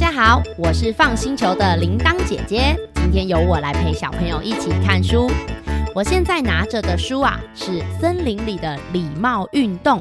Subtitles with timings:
[0.00, 2.74] 大家好，我是放星球的铃铛姐姐。
[2.94, 5.30] 今天由我来陪小朋友一起看书。
[5.94, 9.98] 我现在拿着的书啊，是《森林里的礼貌运动》，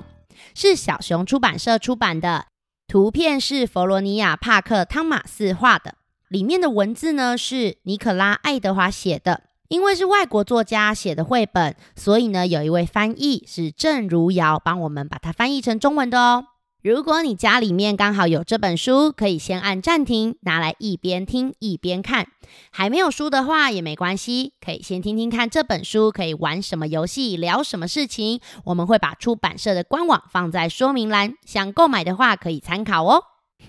[0.55, 2.45] 是小熊出版社出版的。
[2.87, 5.95] 图片是佛罗尼亚·帕克·汤马斯画的，
[6.29, 9.41] 里面的文字呢是尼可拉·爱德华写的。
[9.67, 16.45] 因为是外国作家写的绘本，所以呢，有一位翻译是郑如瑶帮我们把它翻译成中文的哦。
[16.81, 22.27] 如果你家里面刚好有这本书，可以先按暂停，拿来一边听一边看。
[22.71, 28.39] 还没有书的话也没关系，可以先听听看这本书可以玩什么游戏，聊什么事情。
[28.63, 33.23] 我们会把出版社的官网放在说明栏，想购买的话可以参考哦。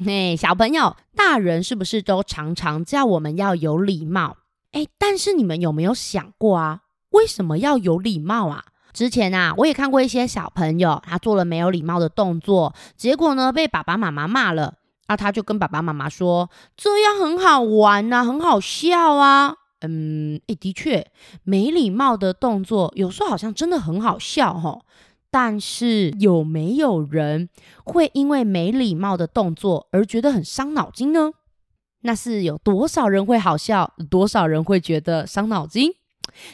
[0.05, 4.37] 嘿，小朋友，大人是不是都常常叫我们要有礼貌？
[4.71, 6.83] 诶，但是你们有没有想过啊？
[7.11, 8.67] 为什么要有礼貌啊？
[8.93, 14.75] 之前啊，我也看过一些小朋友，他做了没有礼貌的动作，结果呢，被爸爸妈妈骂了。
[15.09, 21.11] 那他就跟爸爸妈妈说：“这样很好玩呐，很好笑啊。”嗯，诶，的确，
[21.43, 24.83] 没礼貌的动作有时候好像真的很好笑哦。
[25.31, 27.49] 但是有没有人
[27.85, 31.31] 会因为没礼貌的动作而觉得很伤脑筋呢？
[32.03, 35.91] 那是有多少人会好笑，多少人会觉得伤脑筋？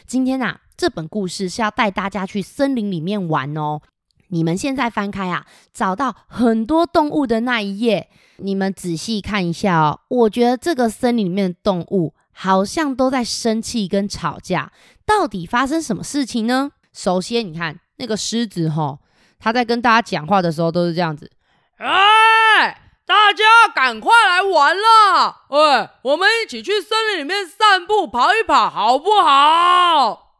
[0.05, 0.61] 今天啊。
[0.77, 3.81] 这本故事是要带大家去森林里面玩哦。
[4.27, 10.01] 你们现在翻开啊，找到很多动物的那一页，你们仔细看一下哦。
[10.07, 14.71] 我觉得这个森林里面的动物好像都在生气跟吵架，
[15.03, 16.69] 到底发生什么事情呢？
[16.93, 18.99] 首先，你看那个狮子吼，
[19.39, 21.31] 他在跟大家讲话的时候都是这样子
[21.77, 25.43] ：“哎，大家赶快来玩啦！
[25.47, 30.33] 喂，我们一起去森林里面散步、跑一跑，好不好？”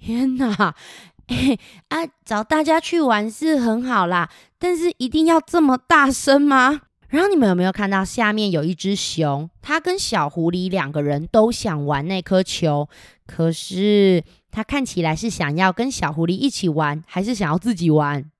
[0.00, 0.76] 天哪，
[1.26, 1.58] 哎
[1.88, 6.82] 啊，找大家去玩是很好啦，但是一定要这么大声吗？
[7.08, 12.88] 然后你们有没有看到下面有一只熊，它跟小狐狸两个人都想玩那颗球，
[13.26, 18.30] 可是它看起来是想要跟小狐狸一起玩，还是想要自己玩？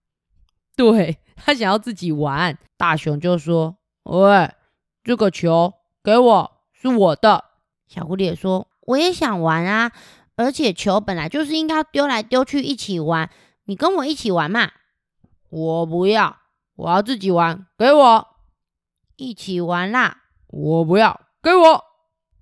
[0.76, 2.58] 对，他想要自己玩。
[2.76, 4.52] 大熊就说：“喂，
[5.02, 7.44] 这个球给我，是我的。”
[7.88, 9.90] 小狐狸也说：“我也想玩啊。”
[10.36, 13.28] 而且球本来就是应该丢来丢去一起玩，
[13.64, 14.70] 你跟我一起玩嘛？
[15.50, 16.36] 我不要，
[16.76, 18.28] 我要自己玩，给我
[19.16, 20.18] 一起玩啦！
[20.46, 21.84] 我不要，给我。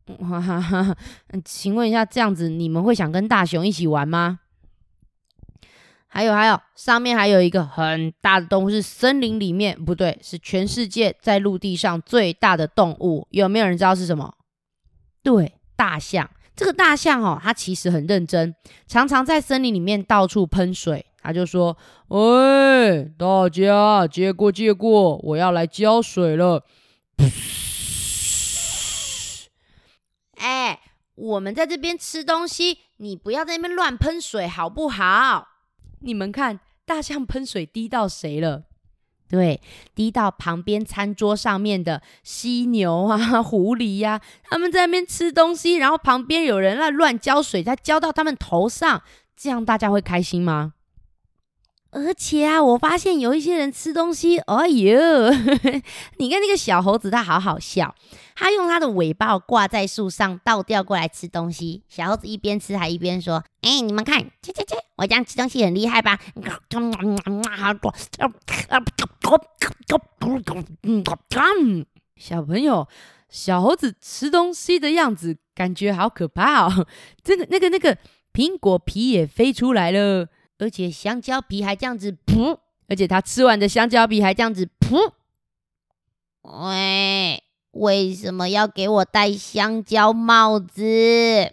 [0.29, 0.97] 哈哈哈，
[1.45, 4.41] 请问一下，这样子你们会想跟大熊一起玩吗？
[6.17, 14.33] 还有还有，上面还有一个很大的动物，是森林里面，不对，是全世界在陆地上最大的动物，有没有人知道是什么？
[15.23, 16.31] 对，大象。
[16.55, 18.55] 这个大象哦，它其实很认真，
[18.87, 21.05] 常常在森林里面到处喷水。
[21.21, 21.77] 他就说
[22.09, 26.65] ：“喂，大家借过借过，我要来浇水了。
[30.41, 30.81] ”哎，
[31.15, 35.49] 我们在这边吃东西，你不要在那边乱喷水，好不好？
[36.01, 38.65] 你们看，大象喷水滴到谁了？
[39.29, 39.61] 对，
[39.93, 49.03] 滴到旁边餐桌上面的犀牛啊、狐狸呀、他们在那边吃东西，然后旁边有人在乱浇水，再浇到他们头上，
[49.37, 50.75] 这样大家会开心吗？
[51.91, 54.99] 而且啊，我发现有一些人吃东西，哎呦，
[56.19, 57.95] 你看那个小猴子，它好好笑，
[58.35, 61.83] 它用它的尾巴挂在树上，倒吊过来吃东西。
[61.89, 66.19] 小猴子一边吃还一边说：“哎，你们看，切切切，我这样吃东西很厉害吧？”
[72.17, 72.89] 小朋友，
[73.31, 76.87] 小猴子吃东西的样子，感觉好可怕哦！
[77.23, 77.97] 真的，那个那个
[78.35, 80.29] 苹果皮也飞出来了。
[80.59, 82.59] 而且香蕉皮还这样子噗，
[82.89, 85.13] 而且他吃完的香蕉皮还这样子噗。
[86.43, 87.43] 喂，
[87.73, 90.83] 为什么要给我戴香蕉帽子？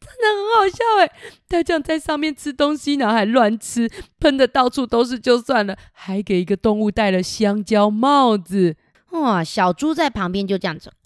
[0.00, 1.10] 真的很好笑哎！
[1.48, 3.90] 他这样在上面吃东西，然后还乱吃，
[4.20, 8.76] 喷的到处都是就算了，还给一个动物戴了香蕉帽子。
[9.14, 10.92] 哇，小猪在旁边就这样子。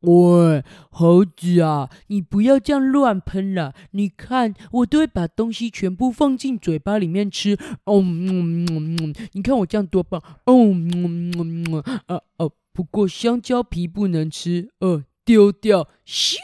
[0.00, 3.72] 喂，猴子啊，你不要这样乱喷了！
[3.92, 7.56] 你看，我都会把东西全部放进嘴巴里面吃。
[7.84, 10.20] 哦，嗯嗯嗯，你看我这样多棒！
[10.44, 15.88] 哦，嗯嗯嗯，啊哦，不过香蕉皮不能吃，呃，丢掉。
[16.04, 16.36] 咻，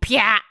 [0.00, 0.44] 啪！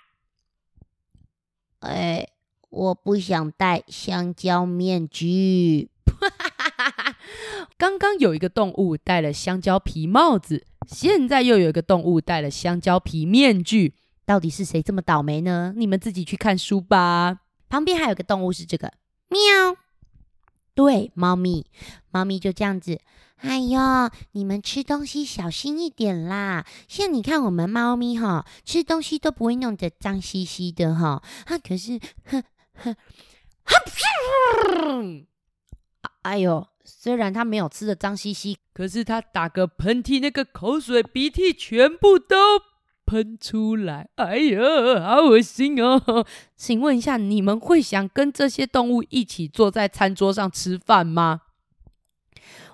[1.79, 2.27] 哎，
[2.69, 5.89] 我不想戴香蕉面具。
[7.79, 7.91] 哈哈哈哈！
[7.91, 10.65] 刚刚有一个动物戴了香蕉皮帽子。
[10.87, 15.73] 现在又有一个动物戴了香蕉皮面具，到底是谁这么倒霉呢？
[15.77, 17.39] 你们自己去看书吧。
[17.69, 18.91] 旁边还有个动物是这个
[19.29, 19.77] 喵，
[20.75, 21.65] 对，猫咪，
[22.11, 22.99] 猫咪就这样子。
[23.37, 23.79] 哎呦，
[24.33, 26.65] 你们吃东西小心一点啦！
[26.89, 31.23] 像你看我们猫咪哈，吃东西都不会弄得脏兮兮的哈。
[31.45, 32.43] 啊，可是，哼
[32.75, 32.95] 哼，
[33.65, 35.25] 哼，
[36.23, 36.67] 哎呦。
[36.83, 42.35] 虽然他没有吃的脏兮兮，可是他打个喷嚏，那个口水鼻涕全部都
[43.05, 44.59] 喷出来，哎呀，
[45.05, 46.25] 好恶心哦！
[46.55, 51.41] 请问一下，你们会想跟这些动物一起坐在餐桌上吃饭吗？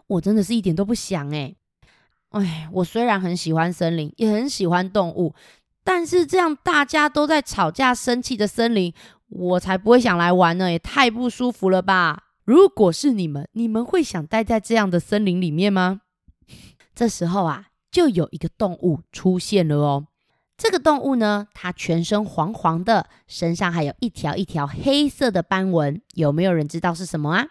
[0.08, 1.56] 我真的是一点都不想哎！
[2.30, 5.36] 哎，我虽然很喜欢森林，也很喜欢动物，
[5.84, 8.94] 但是这样大家都在吵架、生气的森林，
[9.28, 10.72] 我才不会想来玩呢！
[10.72, 12.29] 也太不舒服了吧！
[12.50, 16.02] 如果是你们，你们会想待在这样的森林里面吗？
[16.96, 20.08] 这时候啊，就有一个动物出现了哦。
[20.58, 26.02] 这个动物呢，它全身黄黄的，身上还有一条一条黑色的斑纹。
[26.16, 27.46] 有没有人知道是什么啊？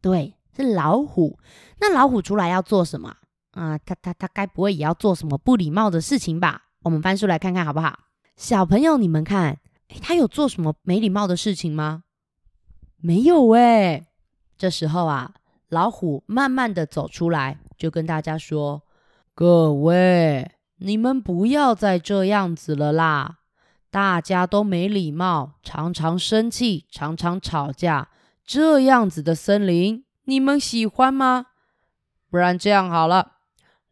[0.00, 1.38] 对，是老虎。
[1.78, 3.18] 那老虎出来要做什么
[3.52, 3.78] 啊？
[3.78, 6.62] 它它它该不会也要做什么不礼貌的事情吧？
[6.82, 8.00] 我们翻书来看看好不好？
[8.36, 9.60] 小朋友，你们看，
[10.02, 12.02] 它有做什么没礼貌的事情吗？
[12.96, 14.08] 没有诶。
[14.58, 15.34] 这时候啊，
[15.68, 18.82] 老虎慢慢的走出来，就跟大家说
[19.34, 23.38] ：“各位，你们不要再这样子了啦！
[23.90, 28.08] 大家都没礼貌，常常生气，常常吵架，
[28.44, 31.46] 这样子的森林，你们喜欢吗？
[32.30, 33.32] 不然这样好了，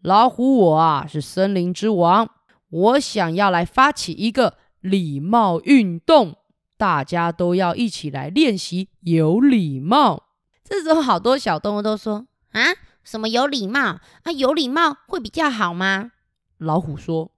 [0.00, 2.28] 老虎我啊是森林之王，
[2.68, 6.36] 我想要来发起一个礼貌运动，
[6.76, 10.23] 大家都要一起来练习有礼貌。”
[10.64, 12.60] 这时候，好多小动物都说：“啊，
[13.04, 14.00] 什么有礼貌？
[14.22, 16.12] 啊，有礼貌会比较好吗？”
[16.56, 17.30] 老虎说：“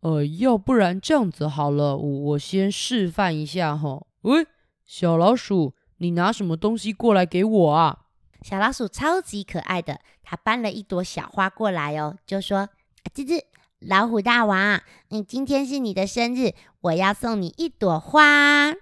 [0.00, 4.04] 呃，要不然这样子好了，我我先示范一下哈。
[4.22, 4.46] 喂，
[4.84, 8.00] 小老鼠，你拿什么东西过来给我啊？”
[8.42, 12.68] 小老鼠超级可爱的，它搬了一朵小花过来哦，就说
[13.14, 13.42] ：“吱吱，
[13.80, 18.74] 老虎大王，你今天是你的生日，我要送你一朵花。”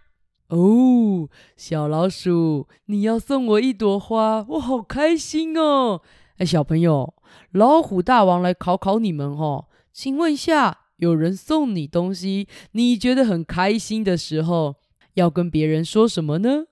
[0.54, 6.00] 哦，小老鼠，你要送我一朵花，我好开心哦！
[6.36, 7.12] 哎，小朋友，
[7.50, 9.66] 老虎大王来考考你们哦。
[9.92, 14.76] 请问一下，有人送你东西，你觉得很开心的时候，
[15.14, 16.66] 要跟别人说什么呢？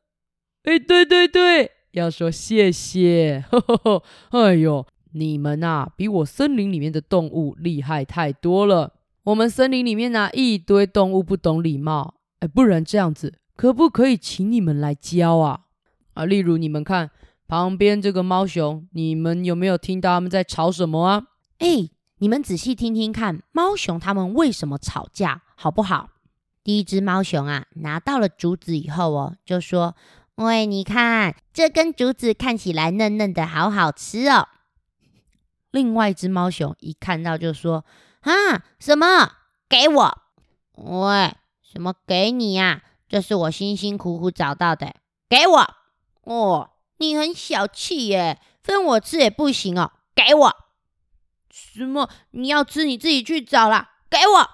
[0.62, 3.44] 哎，对对对，要说谢谢。
[3.50, 8.94] 呵呵呵，哎呦，你们呐、啊，比我森林里面的动物厉害太多了。
[9.24, 12.14] 我们森林里面呢、一堆动物不懂礼貌。
[12.38, 13.34] 哎，不然这样子。
[13.56, 15.60] 可不可以请你们来教啊？
[16.14, 17.10] 啊，例如你们看
[17.46, 21.24] 旁边这个猫熊，你们有没有听到他们在吵什么啊？
[21.58, 26.10] 哎，你们仔细听听看，猫熊他们为什么吵架，好不好？
[26.64, 29.96] 第一只猫熊啊，拿到了竹子以后哦，就说
[30.36, 34.48] ：“喂，你看这根竹子看起来嫩嫩的，好好吃哦。
[35.72, 37.84] ”另外一只猫熊一看到就说
[38.22, 39.06] ：“啊，什么？
[39.68, 40.18] 给我！
[40.76, 42.82] 喂，什么给你呀？”
[43.12, 44.94] 这是我辛辛苦苦找到的，
[45.28, 45.74] 给我！
[46.22, 50.56] 哦，你很小气耶，分我吃也不行哦，给我！
[51.50, 52.08] 什么？
[52.30, 54.48] 你要吃你自己去找啦，给我！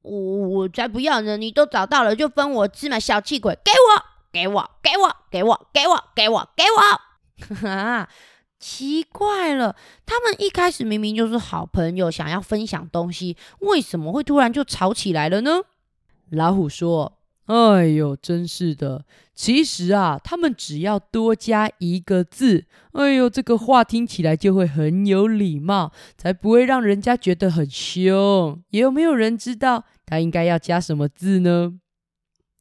[0.00, 1.36] 我我才不要呢！
[1.36, 3.54] 你都找到了就分我吃嘛，小气鬼！
[3.62, 4.02] 给我！
[4.32, 4.70] 给我！
[4.80, 5.20] 给我！
[5.30, 5.68] 给我！
[5.74, 6.08] 给我！
[6.14, 6.48] 给我！
[6.56, 6.80] 给我！
[7.60, 8.08] 哈哈，
[8.58, 15.60] 奇怪了，他们一开始明明就是好朋友，想要分享东西，为什么会突然就吵起来了呢？
[16.30, 17.17] 老虎说。
[17.48, 19.04] 哎呦，真是的！
[19.34, 28.62] 其实啊，他们只要多加一个字，哎呦，这个话听起来就会很有礼貌，才不会让人家觉得很凶。
[28.70, 31.72] 有没有人知道他应该要加什么字呢？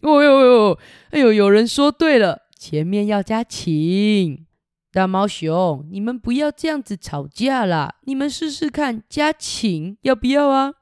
[0.04, 0.80] 哦呦呦，
[1.12, 4.46] 哎呦，有人说对了，前面要加请。
[4.94, 7.96] 大猫熊，你们不要这样子吵架啦！
[8.06, 10.74] 你们试试看，加请要不要啊？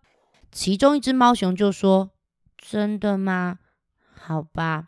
[0.51, 2.11] 其中一只猫熊就说
[2.55, 3.57] ：“真的吗？”
[4.27, 4.87] 好吧，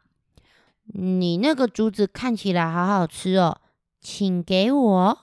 [0.85, 3.61] 你那个竹子看起来好好吃哦，
[4.01, 5.19] 请给我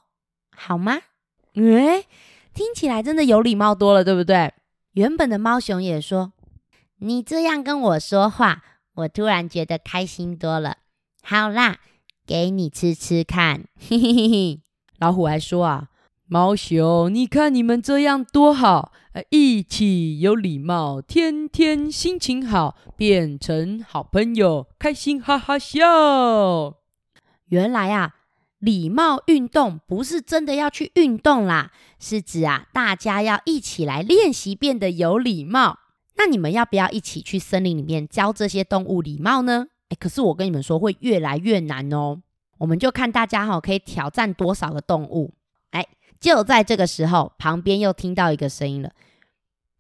[0.57, 1.01] 好吗？
[1.55, 2.07] 诶，
[2.53, 4.53] 听起来真的有礼貌多了，对不对？
[4.93, 6.33] 原本的猫熊也说
[7.03, 8.63] ：“你这样跟我说话，
[8.95, 10.77] 我突然觉得开心多了。
[11.21, 11.79] 好啦，
[12.25, 14.61] 给你吃吃看。”嘿嘿嘿嘿。
[15.01, 15.89] 老虎还说啊。
[16.27, 18.93] 猫熊，你看你们这样多好，
[19.31, 26.79] 一起有礼貌，天天心情好，变成好朋友，开心哈哈笑。
[27.47, 28.17] 原来啊，
[28.59, 35.79] 礼貌运动不是真的要去运动啦，是指啊，大家要一起来练习变得有礼貌。
[36.17, 39.69] 那你们要不要一起去森林里面教这些动物礼貌呢？
[39.91, 42.21] 诶，可是我跟你们说，会越来越难哦。
[42.59, 45.35] 我们就看大家哈、哦，可以挑战多少个动物。
[46.21, 48.91] 就在这个时候，旁边又听到一个声音了，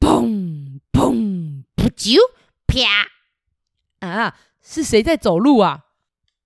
[0.00, 2.18] 砰砰噗啾
[2.66, 4.06] 啪！
[4.06, 5.84] 啊，是谁在走路啊？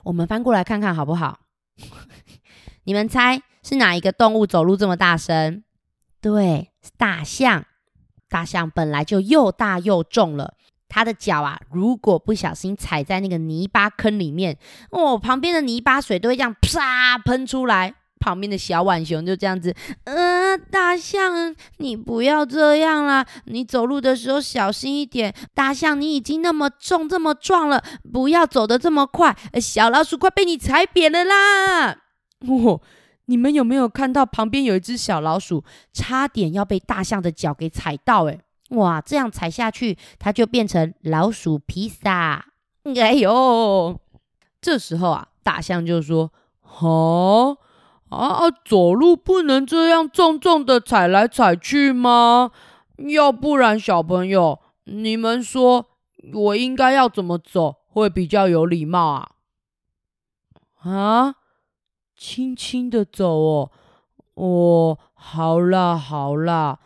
[0.05, 1.41] 我们翻过来看看好不好？
[2.85, 5.63] 你们猜是哪一个动物走路这么大声？
[6.21, 7.65] 对，是大象。
[8.31, 10.55] 大象本来就又大又重了，
[10.87, 14.59] 它的脚啊，如果不小心踩在那个泥巴坑里面，
[14.91, 17.95] 哦，旁边的泥巴水都会这样啪喷出来。
[18.19, 25.35] 旁边的小浣熊就这样子，呃，大象，你不要这样啦，你走路的时候小心一点。
[25.55, 27.83] 大象，你已经那么重，这么壮了，
[28.13, 29.37] 不要走得这么快。
[29.61, 31.99] 小老鼠快被你踩扁了啦！
[32.47, 32.81] 哦，
[33.27, 38.25] 你们有没有看到旁边有一只小老鼠，差点要被大象的脚给踩到？
[38.25, 42.47] 诶，哇，这样踩下去，它就变成老鼠披萨。
[42.97, 44.01] 哎呦，
[44.61, 47.57] 这时候啊，大象就说：“好。”
[48.11, 52.51] 啊啊，走路不能这样重重的踩来踩去吗？
[53.15, 55.87] 要不然，小朋友，你们说
[56.33, 59.31] 我应该要怎么走会比较有礼貌啊？
[60.81, 61.35] 啊，
[62.17, 63.71] 轻轻的走哦。
[64.35, 66.79] 哦，好啦好啦。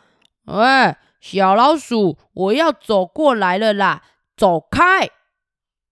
[0.47, 4.03] 哎，小老鼠，我要走过来了啦，
[4.37, 5.09] 走开！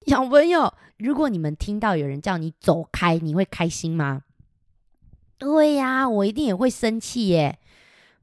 [0.06, 4.22] 小朋友，如果你们听到有人叫你走开，你会开心吗？
[5.40, 7.58] 对呀，我一定也会生气耶。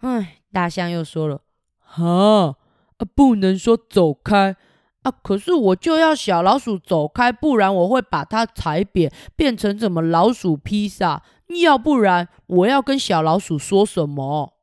[0.02, 1.42] 哎，大象又说了
[1.82, 2.56] ：“哈，
[2.98, 4.56] 啊，不能说走开
[5.02, 5.10] 啊！
[5.24, 11.24] 可是我就要小老鼠走开，不然我会把它踩扁，变成什么老鼠披萨。
[11.64, 14.54] 要不然我要跟小老鼠说什么？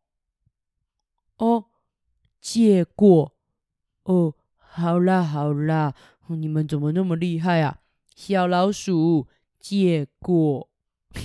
[1.38, 1.64] 哦，
[2.40, 3.32] 借过。
[4.04, 5.92] 哦，好啦好啦，
[6.28, 7.78] 你们怎么那么厉害啊？
[8.14, 9.26] 小老鼠
[9.58, 10.68] 借过。”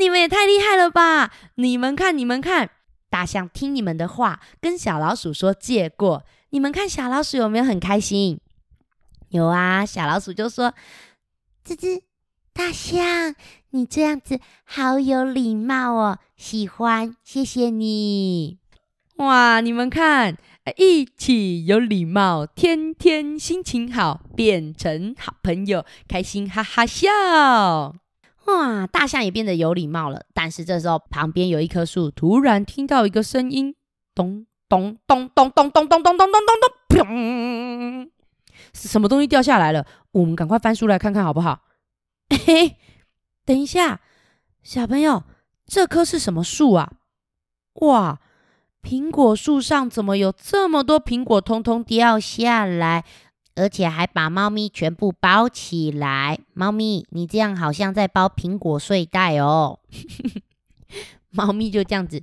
[0.00, 1.30] 你们也太厉害了吧！
[1.56, 2.70] 你们看，你们看，
[3.10, 6.24] 大象听你们的话，跟小老鼠说借过。
[6.48, 8.40] 你们看，小老鼠有没有很开心？
[9.28, 10.72] 有啊，小老鼠就说
[11.64, 12.00] ：“吱吱，
[12.52, 13.34] 大象，
[13.70, 18.58] 你这样子好有礼貌哦，喜欢，谢谢你。”
[19.18, 20.38] 哇，你们看，
[20.76, 27.06] 一起有礼貌，天天心情好，变成好朋友，开心哈哈笑。
[28.58, 30.24] 哇，大象也变得有礼貌了。
[30.34, 33.74] 但是这时候，旁边有一棵树，突然听到一个声音：
[34.14, 38.10] 咚咚咚咚咚咚咚咚咚咚咚咚，砰！
[38.72, 39.86] 是什么东西掉下来了？
[40.12, 41.60] 我们赶快翻书来看看好不好？
[42.46, 42.76] 嘿，
[43.44, 44.00] 等一下，
[44.62, 45.24] 小朋友，
[45.66, 46.92] 这棵是什么树啊？
[47.74, 48.20] 哇，
[48.82, 53.04] 苹果树上怎么有这么多苹果，通通掉下来？
[53.54, 56.38] 而且还把猫咪全部包起来。
[56.54, 59.80] 猫咪，你这样好像在包苹果睡袋哦。
[61.30, 62.22] 猫咪就这样子，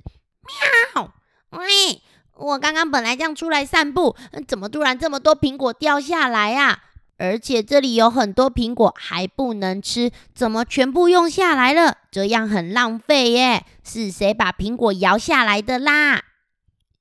[0.94, 1.12] 喵！
[1.50, 2.02] 喂，
[2.34, 4.14] 我刚刚本来这样出来散步，
[4.46, 6.82] 怎么突然这么多苹果掉下来呀？
[7.16, 11.96] 而且这里有很多苹果还不能吃，怎么全部用下来了？
[12.10, 13.64] 这样很浪费耶！
[13.82, 16.22] 是谁把苹果摇下来的啦？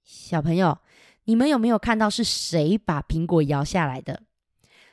[0.04, 0.80] 小朋友。
[1.28, 4.24] 你们有没有看到是谁把苹果摇下来的？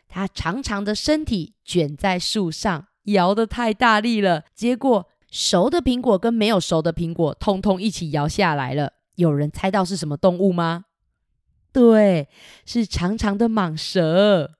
[0.08, 8.94] 它长长的身体卷在树上，摇得太大力了，结果熟的苹果跟没有熟的苹果通通一起摇下来了。
[9.14, 10.86] 有人猜到是什么动物吗？
[11.72, 12.28] 对，
[12.66, 14.56] 是长长的蟒蛇。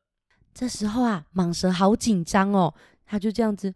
[0.54, 2.72] 这时候啊，蟒蛇好紧张哦，
[3.04, 3.74] 它就这样子，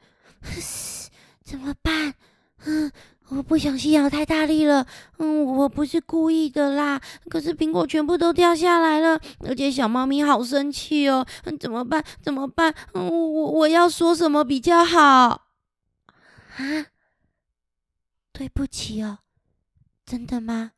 [1.42, 2.14] 怎么办？
[2.64, 2.92] 嗯。
[3.30, 4.86] 我不小心咬太大力了，
[5.18, 7.00] 嗯，我不是故意的啦。
[7.28, 11.26] 可是苹果全部都掉下来了，而且小猫咪好生气哦，
[11.60, 12.02] 怎么办？
[12.22, 12.74] 怎么办？
[12.94, 15.00] 我我我要说什么比较好？
[16.56, 16.86] 啊？
[18.32, 19.18] 对不起哦，
[20.06, 20.72] 真的吗？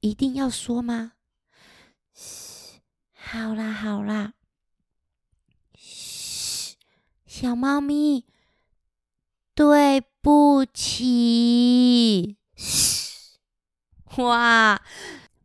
[0.00, 1.12] 一定要说吗？
[2.12, 2.80] 嘘，
[3.14, 4.32] 好啦好啦，
[5.76, 6.76] 嘘，
[7.26, 8.24] 小猫咪，
[9.56, 10.04] 对。
[10.26, 13.38] 不起，嘘，
[14.16, 14.82] 哇，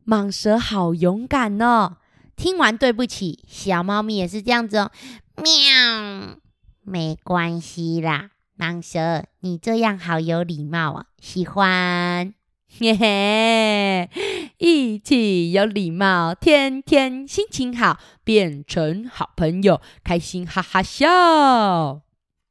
[0.04, 1.98] 蟒蛇好勇敢哦！
[2.34, 4.90] 听完对不起，小猫咪也是这样子哦。
[5.36, 6.38] 喵，
[6.82, 12.34] 没关系啦，蟒蛇，你这样好有礼貌啊，喜欢。
[12.76, 14.10] 嘿嘿，
[14.58, 22.00] 一起有礼貌，天天心情好，变成好朋友，开心哈哈笑，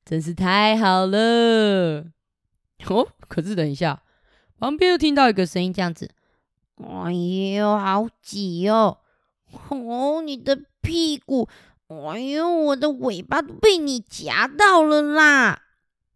[0.04, 2.06] 真是太好了。
[2.88, 4.02] 哦，可是等一下，
[4.58, 6.10] 旁边又听到一个声音，这样子，
[6.78, 7.14] 哎
[7.56, 8.98] 呦，好挤哦！
[9.70, 11.48] 哦，你的屁股，
[11.88, 15.62] 哎呦，我的尾巴都被你夹到了啦！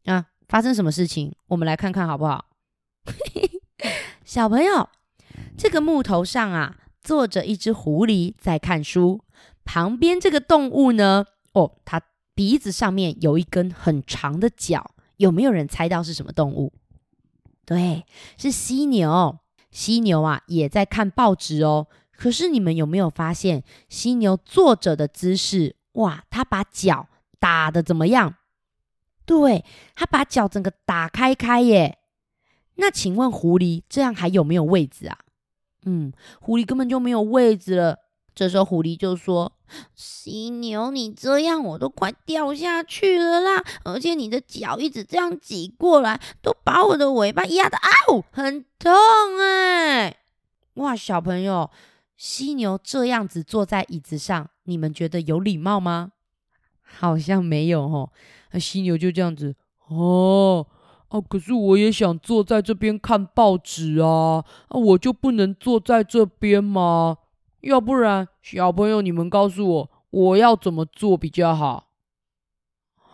[0.05, 1.35] 啊，发生什么事情？
[1.47, 2.45] 我们来看看好不好？
[4.25, 4.89] 小朋友，
[5.57, 9.21] 这个木头上啊，坐着一只狐狸在看书。
[9.63, 11.25] 旁边这个动物呢？
[11.53, 12.01] 哦，它
[12.35, 14.91] 鼻子上面有一根很长的角。
[15.17, 16.73] 有没有人猜到是什么动物？
[17.65, 18.05] 对，
[18.37, 19.39] 是犀牛。
[19.71, 21.87] 犀牛啊，也在看报纸哦。
[22.11, 25.75] 可是你们有没有发现，犀牛坐着的姿势？
[25.93, 27.07] 哇，它把脚
[27.39, 28.35] 打得怎么样？
[29.25, 29.65] 对，
[29.95, 31.97] 它把脚整个打开开耶。
[32.75, 35.19] 那请问狐狸这样还有没有位置啊？
[35.85, 36.11] 嗯，
[36.41, 37.99] 狐狸根本就没有位置了。
[38.35, 39.53] 这时候狐狸就说
[39.95, 43.63] ：“犀牛，你这样我都快掉下去了啦！
[43.85, 48.91] 而且你的脚一直这样挤过来，都把我的尾巴压得啊呜，很痛
[49.39, 50.17] 哎！”
[50.75, 51.71] 哇，小朋友，
[52.17, 56.11] 犀牛这样子坐在椅子上，你们觉得有礼貌吗？
[56.83, 58.11] 好像没有哦。
[58.51, 59.55] 那犀牛就这样子
[59.87, 60.67] 哦。
[61.07, 61.21] 啊！
[61.21, 64.43] 可是我也想坐在这边看报纸啊！
[64.67, 67.19] 啊，我就不能坐在这边吗？
[67.65, 71.87] 要不然，小朋友你们告诉我，我要怎么做比较好？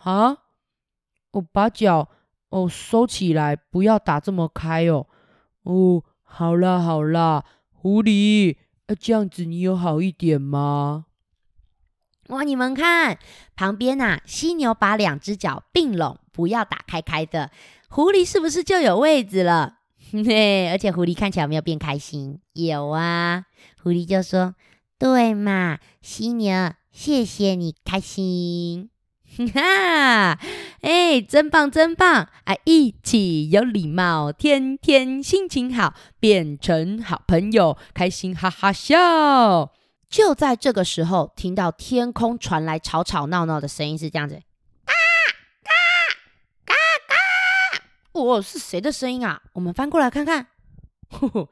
[0.02, 0.36] 啊？
[1.30, 2.10] 我把脚
[2.50, 5.06] 哦收起来，不要打这么开哦。
[5.62, 8.56] 哦，好啦好啦，狐狸，
[8.88, 11.06] 啊，这样子你有好一点吗？
[12.28, 12.42] 哇！
[12.44, 13.18] 你们看
[13.56, 17.50] 旁边呐，犀牛把两只脚并拢，不要打开开的。
[17.88, 19.78] 狐狸是不是就有位置了？
[20.12, 22.38] 嘿，而且狐狸看起来有没有变开心？
[22.52, 23.46] 有啊，
[23.82, 24.54] 狐狸就说
[24.96, 28.90] ：“对嘛，犀牛，谢谢你开心。
[29.34, 30.38] ”哈哈，
[30.82, 32.28] 哎，真棒真棒！
[32.44, 39.72] 哎，一起有礼貌，天天心情好，变成好朋友，开心哈哈笑。
[40.08, 44.36] 就在这个时候，听到天空传来吵吵闹闹的声音，是这样子。
[44.84, 44.92] 嘎
[45.64, 45.70] 嘎
[46.66, 46.74] 嘎
[47.08, 49.42] 嘎哦，是谁的声音啊？
[49.54, 50.46] 我们翻过来看看，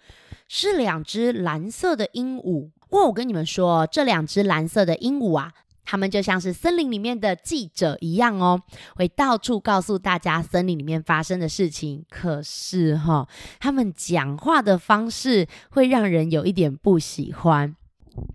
[0.49, 2.71] 是两只蓝色的鹦鹉。
[2.91, 5.53] 哇，我跟你们说，这两只蓝色的鹦鹉啊，
[5.85, 8.61] 它们就像是森林里面的记者一样哦，
[8.97, 12.05] 会到处告诉大家森林里面发生的事情。
[12.11, 13.29] 可是哈、哦，
[13.61, 17.77] 他们讲话的方式会让人有一点不喜欢。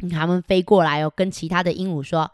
[0.10, 2.32] 他们飞过来哦，跟其他的鹦鹉说：“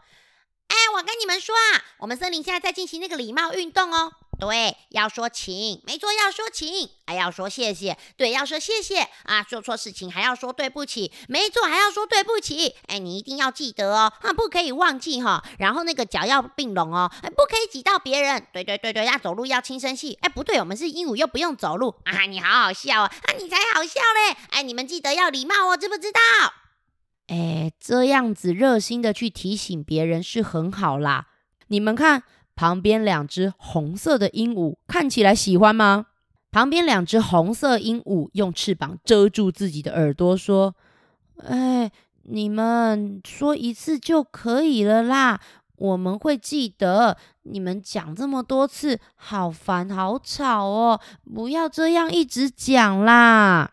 [0.68, 7.96] 哎，我跟你们说啊，我们森林现在在进行那个礼貌运动哦。”对，要说请，没错，要说请，还要说谢谢。
[8.16, 12.74] 对，要说谢谢啊，做错事情还要说对不起，没错，还要说对不起。
[12.88, 15.44] 哎，你一定要记得哦，啊，不可以忘记哈、哦。
[15.60, 18.44] 然后那个脚要并拢哦，哎，不可以挤到别人。
[18.52, 20.18] 对对对对，要走路要轻声细。
[20.22, 22.22] 哎，不对，我们是鹦鹉，又不用走路啊。
[22.22, 24.36] 你好好笑哦，啊，你才好笑嘞。
[24.50, 26.20] 哎，你们记得要礼貌哦，知不知道？
[27.28, 31.28] 哎，这样子热心的去提醒别人是很好啦。
[31.68, 32.24] 你们看。
[32.54, 36.06] 旁边两只红色的鹦鹉看起来喜欢吗？
[36.50, 40.74] 旁边两只红色鹦鹉用翅膀遮住自己的耳朵，说
[41.42, 41.90] ：“哎，
[42.24, 45.40] 你们说一次就可以了啦，
[45.76, 47.16] 我们会记得。
[47.44, 51.00] 你们讲这么多次，好烦，好吵哦！
[51.34, 53.72] 不要这样一直讲啦。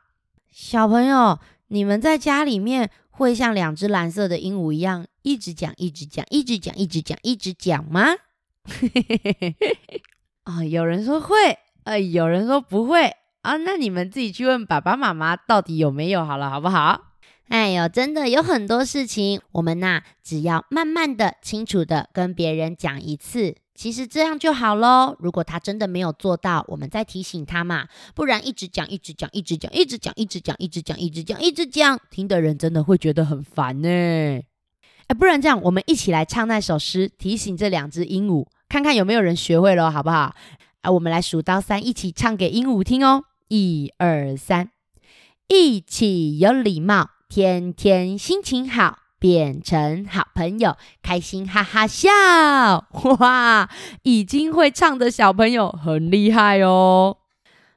[0.49, 1.37] 小朋友，
[1.67, 8.05] 你们在家里面会像两只蓝色的鹦鹉一样，一直讲，一直讲，一直讲，一直讲，一直讲吗？”
[8.69, 10.01] 嘿嘿嘿嘿嘿，
[10.43, 11.35] 啊，有人说会，
[11.83, 17.01] 呃，有人说不会啊，那你们自己去问爸爸妈妈到底有没有好了，好不好？
[17.49, 25.15] 哎呦，真的有很多事情，我们呐，只要慢慢的、清楚的跟别人讲一次，其实这样就好喽。
[25.17, 33.89] 如果他真的没有做到，我们再提醒他嘛，不然一直讲、一直讲、一直讲、一直讲、一直讲、一直讲、一直讲、一直讲，听的人真的会觉得很烦呢。
[35.07, 38.45] 哎，不然这样，我们一起来唱那首诗，提醒这两只鹦鹉。
[38.69, 40.35] 看看有没有人学会了，好不好？
[40.81, 43.23] 啊，我们来数到三，一起唱给鹦鹉听哦。
[43.47, 44.69] 一二三，
[45.47, 52.09] 一起有礼貌，天天心情好，变成好朋友，开心哈哈笑。
[53.19, 53.67] 哇，
[54.03, 57.17] 已经会唱的小朋友很厉害哦。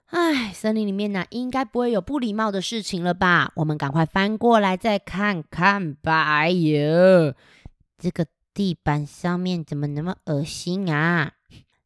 [0.08, 3.50] 哎，森林里面呢，应该不会有不礼貌的事情了吧？
[3.56, 6.36] 我们赶快翻过来再看看吧。
[6.36, 7.32] 哎呦，
[7.98, 11.32] 这个地板上面怎么那么恶心啊？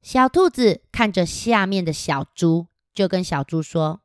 [0.02, 4.00] 小兔子看着下面的小猪，就跟小猪说：“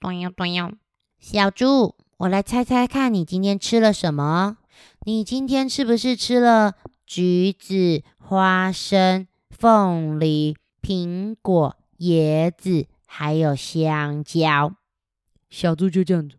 [0.00, 0.72] 咚哟咚哟，
[1.18, 4.58] 小猪，我来猜猜看你今天吃了什么？
[5.04, 6.74] 你今天是不是吃了
[7.06, 14.74] 橘子、花生、凤梨、苹果、椰子？”还有香蕉，
[15.48, 16.36] 小猪就这样子，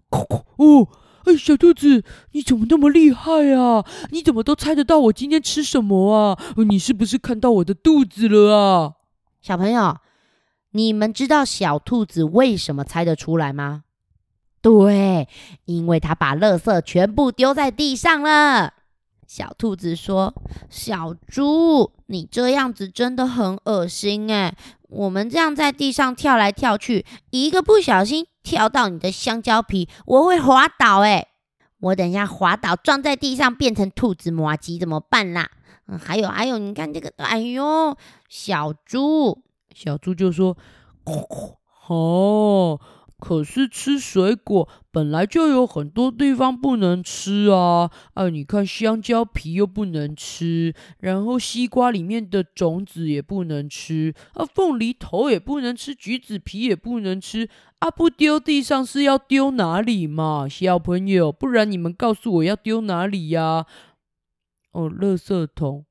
[1.28, 3.86] 哎，小兔子，你怎么那么厉害啊？
[4.12, 6.40] 你怎么都猜得到我今天吃什么啊？
[6.70, 8.94] 你是不是看到我的肚子了啊？
[9.42, 9.98] 小朋友，
[10.72, 13.84] 你们知道小兔子为什么猜得出来吗？
[14.62, 15.28] 对，
[15.66, 18.74] 因为它把垃圾全部丢在地上了。
[19.28, 20.34] 小兔子说
[20.72, 24.56] ：“小猪，你这样子真的很恶心哎！
[24.88, 31.28] 我们这样在地上跳来跳去，一个不小心跳到你的香蕉皮，我会滑倒哎！
[31.82, 35.50] 我等一下滑倒撞在地上变成兔子麻吉怎么办啦？
[36.02, 37.98] 还有还有，你看这个，哎呦，
[38.30, 39.44] 小猪，
[39.76, 40.56] 小猪就说
[41.90, 42.80] ：‘哦。’”
[43.20, 47.90] 可是吃水果本来就有很多地方不能吃啊！
[48.14, 57.50] 啊，你看香蕉皮又不能吃，然后西瓜里面的种子也不能吃，啊，凤梨头也不能吃，橘子皮也不能吃，
[57.80, 60.48] 啊，不丢地上是要丢哪里嘛？
[60.48, 63.66] 小朋友，不然你们告诉我要丢哪里呀？
[64.74, 65.86] 哦，垃圾桶。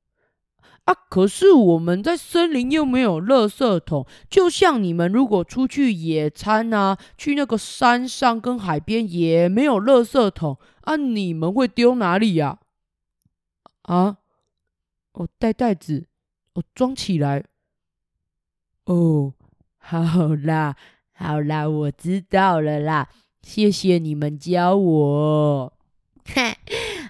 [0.87, 0.93] 啊！
[1.09, 12.59] 可是我们在森林又没有垃圾桶，就像你们如果出去野餐啊，去那个山上跟海边也没有垃圾桶啊，你们会丢哪里呀？
[13.81, 14.17] 啊？
[15.11, 16.07] 哦，带袋子，
[16.53, 17.43] 哦，装起来。
[18.85, 19.33] 哦，
[19.79, 19.99] 好
[20.35, 20.77] 啦，
[21.13, 23.09] 好啦，我知道了啦，
[23.41, 25.73] 谢谢你们教我。
[26.33, 26.55] 嘿，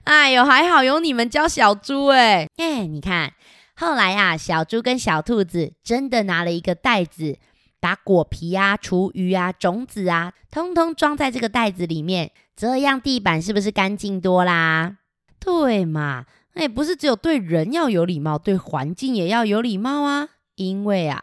[0.05, 3.33] 哎呦，还好有你们教小猪哎，哎，你看。
[3.79, 7.37] 后来啊，小猪跟小兔子真的拿了一个袋子，
[7.79, 14.97] 把果皮啊、厨余啊、种子啊，通通装在这个袋子里面，这样地板是不是干净多啦？
[15.39, 16.25] 对嘛？
[16.53, 20.29] 那也，不是只有对人要有礼貌，对环境也要有礼貌啊！
[20.55, 21.21] 因为啊，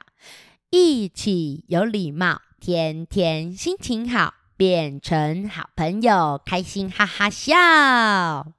[0.71, 8.55] 一起有礼貌，天天心情好，变成好朋友，开心哈哈笑。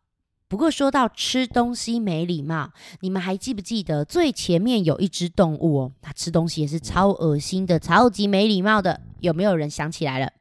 [0.56, 5.92] 不过说到吃东西没礼貌，你们还记不记得最前面有一只动物哦？
[6.02, 9.02] 它吃东西也是超恶心的，超级没礼貌的。
[9.20, 10.32] 有没有人想起来了？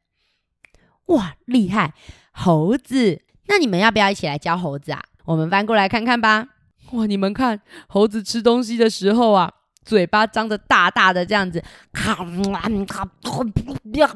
[1.07, 1.95] 哇，厉害！
[2.31, 3.23] 猴子。
[3.49, 5.03] 那你们要不要一起来教猴子啊？
[5.25, 6.47] 我们翻过来看看吧。
[6.93, 9.53] 哇，你们看猴子吃东西的时候啊。
[9.85, 13.53] 嘴巴张着大大的，这样子，咔，嗯，咔，嗯，
[14.07, 14.15] 好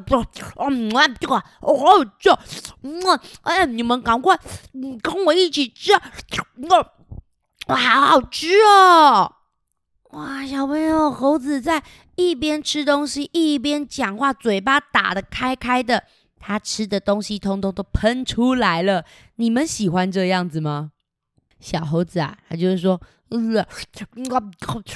[2.18, 2.30] 吃，
[2.82, 4.34] 嗯，哎，你们赶快，
[4.72, 5.92] 嗯，跟我一起吃，
[7.66, 9.34] 哇，好好吃哦！
[10.12, 11.82] 哇，小朋友，猴子在
[12.16, 16.04] 一边吃东西一边讲话，嘴巴打得开开的，
[16.40, 19.04] 他吃的东西通通都喷出来了。
[19.36, 20.92] 你们喜欢这样子吗？
[21.60, 22.98] 小猴子啊，他就是说。
[23.30, 23.56] 嗯，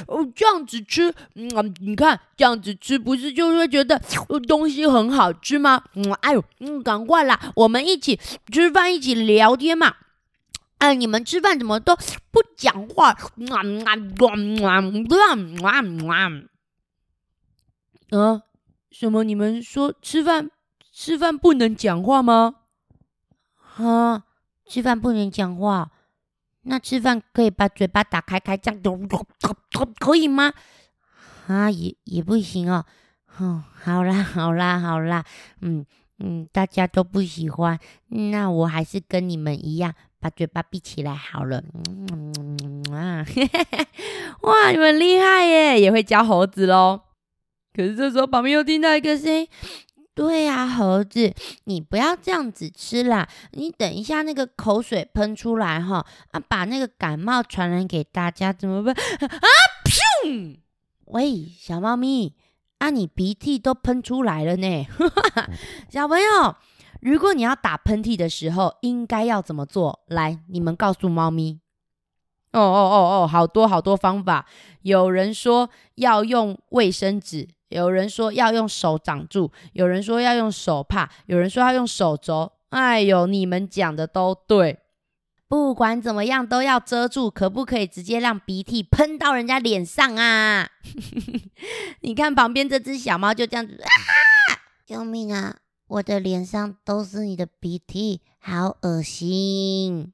[0.06, 4.00] 哦，这样子吃，嗯，你看这样子吃，不是就会觉得
[4.48, 5.84] 东西很好吃吗？
[5.94, 8.18] 嗯，哎呦，嗯，赶快啦，我们一起
[8.50, 9.94] 吃饭，一起聊天嘛。
[10.78, 11.94] 哎，你们吃饭怎么都
[12.30, 13.16] 不讲话？
[18.10, 18.42] 嗯，
[18.90, 19.24] 什么？
[19.24, 20.50] 你们说吃饭
[20.92, 22.56] 吃饭不能讲话吗？
[23.76, 24.24] 啊，
[24.66, 25.90] 吃饭不能讲话。
[26.62, 28.80] 那吃饭可以把嘴巴打开开，这样
[29.98, 30.52] 可以吗？
[31.48, 32.84] 啊，也也不行哦。
[33.38, 35.24] 哦，好啦，好啦，好啦，
[35.60, 35.84] 嗯
[36.18, 41.62] 嗯，大家都不喜欢，那我还是跟你们一样，把嘴巴闭起来好了。
[41.88, 43.26] 嗯嗯啊，
[44.42, 47.00] 哇，你们厉害耶，也会教猴子喽。
[47.74, 49.48] 可是这时候旁边又听到一个声音。
[50.14, 51.32] 对呀、啊，猴子，
[51.64, 53.26] 你不要这样子吃啦！
[53.52, 58.94] 你等一下，那个口水喷出来哈，啊，把那个感冒传染给大家怎么办？
[58.94, 59.46] 啊！
[59.84, 60.58] 噗！
[61.06, 62.34] 喂，小猫咪，
[62.78, 64.86] 啊，你鼻涕都喷出来了呢！
[65.88, 66.56] 小朋友，
[67.00, 70.00] 如果你要打喷嚏的时候，应该要怎么做？
[70.06, 71.58] 来，你们告诉猫咪。
[72.52, 74.44] 哦哦哦哦，好多好多方法。
[74.82, 77.48] 有人说要用卫生纸。
[77.72, 82.52] 有人说要用手掌住，有人说要用手帕，有人说要用手肘。
[82.68, 84.78] 哎呦，你们讲的都对，
[85.46, 90.68] 不管怎么样都要遮住，可不可以直接让鼻涕喷到人家脸上啊？
[92.00, 93.88] 你看旁边这只小猫就这样子啊，
[94.86, 95.56] 救命啊！
[95.88, 100.10] 我的脸上都是你的鼻涕，好恶心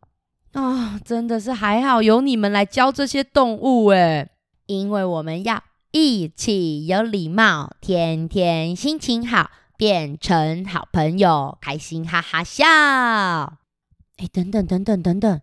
[0.53, 1.01] 啊、哦！
[1.05, 4.29] 真的是还好有你们来教这些动物诶，
[4.67, 12.67] 因为我们要一起有礼貌，天天心情好，变成好朋友，开心哈哈笑。
[14.17, 15.41] 哎，等等等等等等，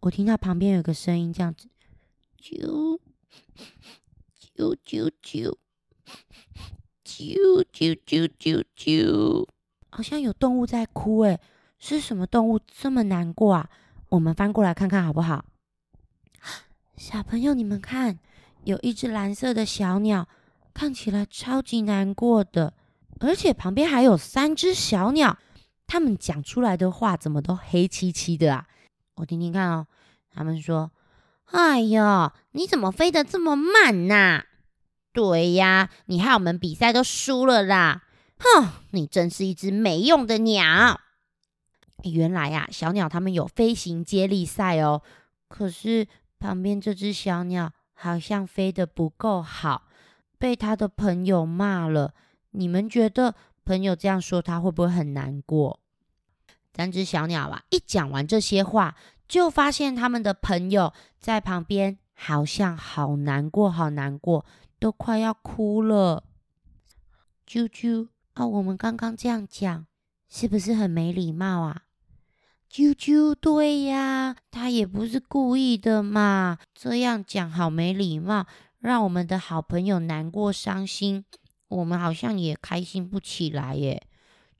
[0.00, 1.68] 我听到旁边有个声音，这样子，
[2.42, 2.98] 啾
[4.56, 5.54] 啾啾啾。
[7.04, 9.46] 啾啾啾啾啾，
[9.90, 11.38] 好像有动物在哭诶，
[11.78, 13.70] 是什么动物这么难过啊？
[14.08, 15.44] 我们翻过来看看好不好？
[16.96, 18.18] 小朋友，你们看，
[18.64, 20.28] 有一只蓝色的小鸟，
[20.72, 22.74] 看起来超级难过的，
[23.20, 25.38] 而且旁边还有三只小鸟，
[25.86, 28.66] 它们讲出来的话怎么都黑漆漆的啊？
[29.16, 29.86] 我听听看哦，
[30.30, 30.90] 他们说
[31.52, 34.44] ：“哎呦，你怎么飞得这么慢呐？”
[35.12, 38.02] 对呀，你害我们比赛都输了啦！
[38.38, 41.00] 哼，你真是一只没用的鸟。
[42.02, 45.02] 原来呀，小鸟他们有飞行接力赛哦。
[45.46, 46.08] 可是
[46.40, 47.72] 旁边这只小鸟
[48.04, 49.88] 好像飞得不够好，
[50.36, 52.12] 被他的朋友骂了。
[52.50, 55.80] 你们觉得朋友这样说他会不会很难过？
[56.74, 58.94] 三只小鸟啊，一讲完这些话，
[59.26, 64.44] 就发现他们的朋友在旁边好像好难过，好难过。
[64.78, 66.24] 都快要哭了，
[67.48, 68.44] 啾啾啊！
[68.46, 69.86] 我们刚刚这样讲，
[70.28, 71.83] 是不是很没礼貌啊？
[72.74, 78.46] 啾啾，对呀，他也不是故意的嘛，这样讲好没礼貌，
[78.80, 81.24] 让我们的好朋友难过伤心，
[81.68, 84.02] 我们好像也开心不起来耶。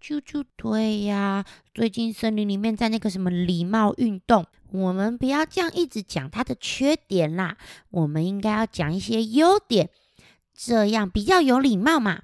[0.00, 7.56] 啾啾，对呀，最近森林里面在那个什么礼貌运动，我们不要这样一直讲他的缺点啦，
[7.90, 9.90] 我们应该要讲一些优点。
[10.54, 12.22] 这样比较有礼貌嘛？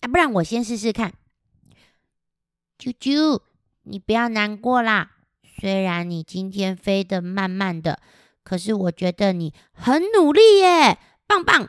[0.00, 1.14] 啊，不然我先试试看。
[2.76, 3.40] 啾啾，
[3.84, 5.12] 你不要难过啦。
[5.60, 7.98] 虽然你今天飞得慢慢的，
[8.44, 11.68] 可是我觉得你很努力耶，棒棒。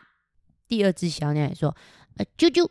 [0.68, 1.76] 第二只小鸟也说
[2.18, 2.70] ：“呃，啾啾，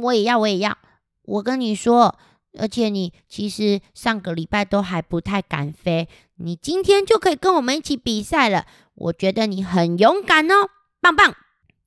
[0.00, 0.76] 我也要，我也要。
[1.22, 2.18] 我跟你说，
[2.58, 8.66] 而且你其实上个礼拜都还不太敢飞，你今天就可以跟我们一起比赛了。
[8.94, 11.34] 我觉得你很勇敢哦，棒棒。”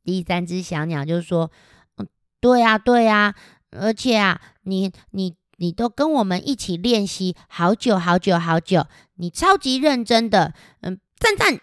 [0.04, 1.52] 第三只小鸟就说
[1.98, 2.08] ：“嗯，
[2.40, 3.34] 对呀，对呀，
[3.72, 11.60] 而且啊，你你你都跟我们一起练习好久好久好久，你超级认真的，嗯，赞赞！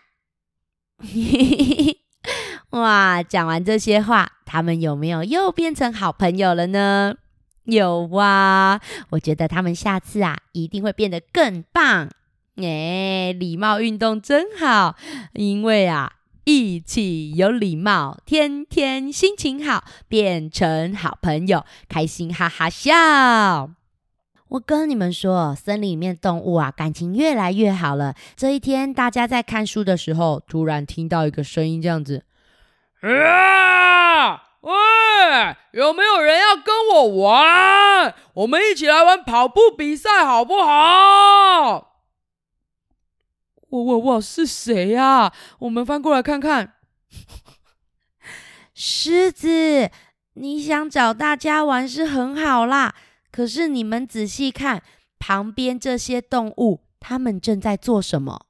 [2.70, 7.14] 哇，讲完这些话，他们有没有又变成好朋友了呢？
[7.64, 8.80] 有哇，
[9.11, 12.11] 我觉得他们下次啊，一定会变得更棒。
[12.56, 14.96] 哎，礼貌运动真好，
[15.35, 16.12] 因为啊。”
[16.48, 23.72] 一起有礼貌，天天心情好，变成好朋友，开心哈哈笑。
[24.48, 28.14] 我跟你们说，森林里面动物啊，感情越来越好了。
[28.37, 32.24] 这一天，大家在看书的时候，突然听到一个声音，这样子：
[33.00, 34.72] 啊，喂，
[35.72, 38.14] 有没有人要跟我玩？
[38.35, 41.94] 我们一起来玩跑步比赛，好不好？
[43.68, 44.20] 我我我！
[44.20, 45.32] 是谁呀？
[45.59, 46.74] 我们翻过来看看。
[48.72, 49.90] 狮子，
[50.35, 52.94] 你想找大家玩是很好啦，
[53.37, 54.83] 可是你们仔细看
[55.18, 58.46] 旁边这些动物，他们正在做什么？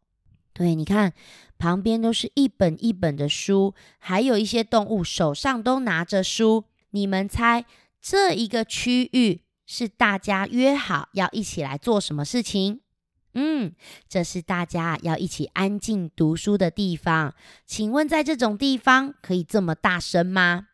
[0.52, 1.12] 对，你看
[1.58, 6.66] 旁边都是一本一本的书，还有一些动物手上都拿着书。
[6.90, 7.64] 你们猜
[8.00, 12.78] 这一个区域是大家约好要一起来做什么事情？
[13.34, 13.74] 嗯，
[14.08, 17.34] 这是大家要一起安静读书的地方。
[17.66, 20.68] 请问，在这种地方可以这么大声吗？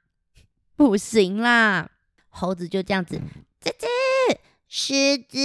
[0.76, 1.92] 不行啦！
[2.28, 3.16] 猴子就这样子，
[3.62, 3.86] 吱吱，
[4.74, 5.38] 狮子，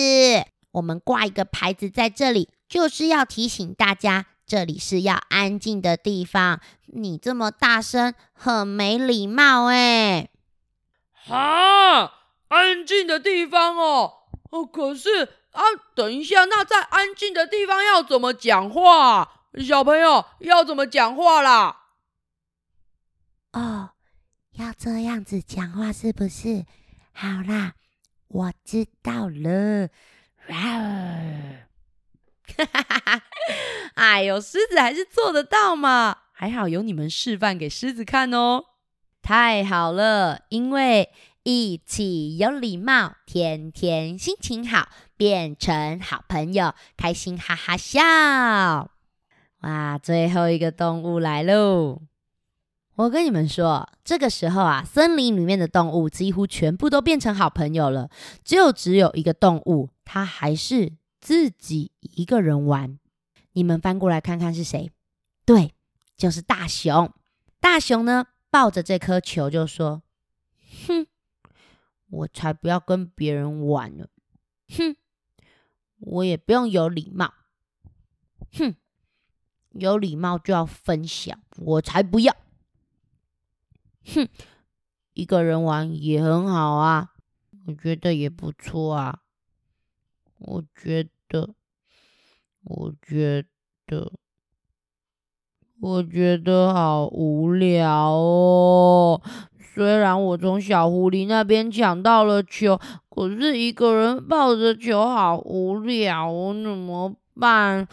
[0.71, 6.61] 我们挂一个牌子在这里，就是要提醒大家，这里是要安静的地方。
[6.85, 10.29] 你这么大声，很没礼貌哎！
[11.11, 12.13] 哈，
[12.47, 14.13] 安静的地方哦，
[14.51, 15.25] 哦，可是。
[15.51, 15.61] 啊，
[15.93, 19.41] 等一下，那在安静的地方要怎么讲话？
[19.59, 21.81] 小朋友要怎么讲话啦？
[23.51, 23.89] 哦，
[24.53, 26.65] 要这样子讲话是不是？
[27.11, 27.73] 好啦，
[28.27, 29.89] 我知道了。
[30.47, 33.23] 哈哈哈哈！
[33.95, 38.63] 哎呦，狮子还是做得到嘛，还好有你们示范给狮子看哦。
[39.21, 41.09] 太好了，因为。
[41.49, 48.91] 一起有礼貌，天天心情好，变成好朋友，开心哈哈笑。
[49.61, 52.01] 哇，最后一个动物来喽！
[52.97, 58.09] 我跟你们说，这个时候啊，森林里面的动物几乎全部都变成好朋友了，
[58.43, 62.97] 就只有一个动物，它还是自己一个人玩。
[63.51, 64.89] 你们翻过来看看是谁？
[65.45, 65.75] 对，
[66.15, 67.13] 就是大熊。
[67.59, 70.01] 大熊呢，抱着这颗球就说
[70.87, 71.05] ：“哼，
[72.09, 74.07] 我才不要跟别人玩呢！
[74.75, 74.95] 哼，
[75.99, 77.31] 我也不用有礼貌。
[78.53, 78.75] 哼，
[79.73, 82.35] 有礼貌就要分享，我才不要。”
[84.13, 84.27] 哼，
[85.13, 87.11] 一个人玩也很好啊，
[87.65, 89.19] 我觉得也不错啊。
[90.39, 91.49] 我觉得，
[92.63, 93.43] 我觉
[93.85, 94.11] 得，
[95.81, 99.21] 我觉得好无聊哦。
[99.59, 107.87] 虽然我从小狐狸那边抢到了球，可是一个人抱着球好无聊我，怎么办？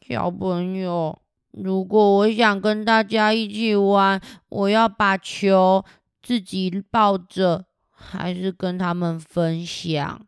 [0.00, 1.18] 小朋友。
[1.56, 5.82] 如果我想跟大家一起玩，我要把球
[6.22, 10.26] 自己抱着，还是跟他们分享？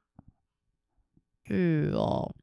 [1.45, 2.35] 是哦，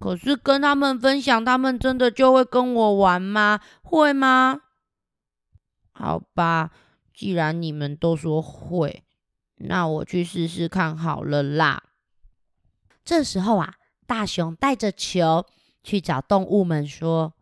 [0.00, 3.60] 可是跟他们分享，他们真的就会跟我玩吗？
[3.82, 4.62] 会吗？
[5.92, 6.70] 好吧，
[7.12, 9.04] 既然你们都说会，
[9.56, 11.82] 那我去试试看好了啦。
[13.04, 13.74] 这时候啊，
[14.06, 15.44] 大熊带着球
[15.82, 17.34] 去找动物们说。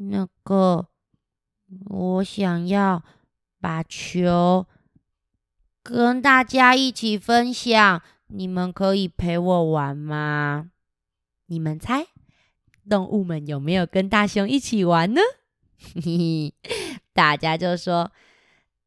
[0.00, 0.86] 那个，
[1.86, 3.02] 我想要
[3.60, 4.64] 把球
[5.82, 10.70] 跟大家一起分享，你们可以陪我玩吗？
[11.46, 12.06] 你们猜，
[12.88, 15.20] 动物们有没有跟大熊一起玩呢？
[15.80, 16.54] 嘿嘿，
[17.12, 18.12] 大家就说：“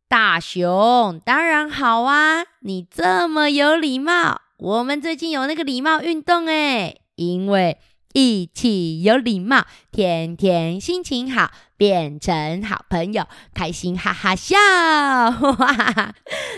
[0.08, 4.42] 大熊当然好啊，你这么有礼貌。
[4.58, 7.78] 我们最近有那个礼貌运动诶，因为。”
[8.14, 16.16] 一起有礼貌，天天心情好，变成好朋友，开心哈哈笑，哇！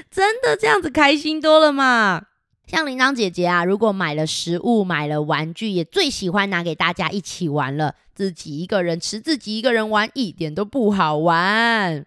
[0.09, 2.23] 真的这样子开心多了嘛？
[2.65, 7.95] 像铃铛姐姐啊，如果买了食物、买了玩具，也最喜欢拿给大家一起玩了。
[8.15, 12.05] 自己一个人吃，自己一个人玩，一点都不好玩。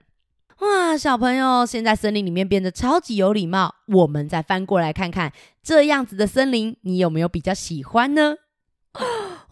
[0.60, 3.74] 哇，小朋友，现在森林里面变得超级有礼貌。
[3.88, 5.32] 我们再翻过来看看，
[5.62, 8.36] 这样子的森林，你有没有比较喜欢呢？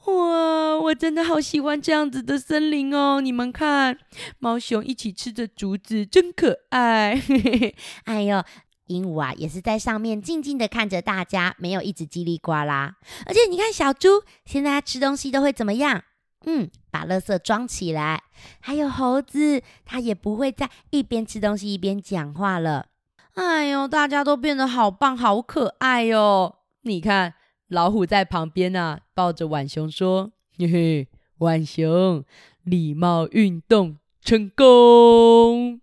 [0.06, 3.22] 哇，我真的好喜欢这样子的森林哦！
[3.22, 3.98] 你们看，
[4.38, 7.22] 猫熊一起吃着竹子，真可爱。
[8.04, 8.44] 哎呦，
[8.88, 12.96] 鹦鹉啊，也是在上面静静的看着大家，没有一直叽里呱啦。
[13.24, 16.02] 而且你看，小猪现在它吃东西都会怎么样？
[16.44, 18.24] 嗯，把垃圾装起来。
[18.60, 22.88] 还有猴子，它也不会再一边吃东西一边讲话了。
[23.36, 26.56] 哎呦，大家都变得好棒，好可爱哟！
[26.82, 27.34] 你看。
[27.68, 32.22] 老虎在旁边、啊，抱着浣熊说：“嘿嘿，浣熊，
[32.62, 35.80] 礼貌运动成功！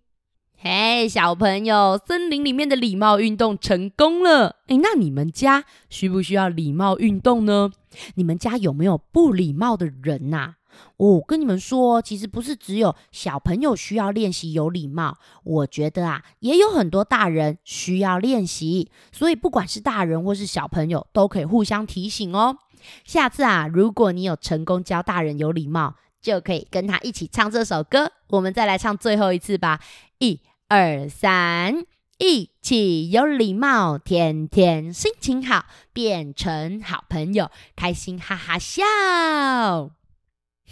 [0.56, 4.56] 嘿，小朋友，森林里面的礼貌运动成功了。
[4.68, 7.72] 诶，那你们家需不需要礼貌运动呢？
[8.14, 10.54] 你们家有没有不礼貌的人呐、啊？”
[10.96, 18.90] 我、跟你们说，其实不是只有小朋友需要练习有礼貌，我觉得啊，也有很多大人需要练习。
[19.10, 22.56] 所以不管是大人或是小朋友，都可以互相提醒哦。
[23.04, 28.12] 下次啊，如果你有成功教大人有礼貌，就可以跟他一起唱这首歌。
[28.28, 29.80] 我们再来唱最后一次吧，
[30.18, 31.84] 一二三，
[32.18, 38.82] 一起有礼貌，天天心情好，变成好朋友，开心哈哈笑。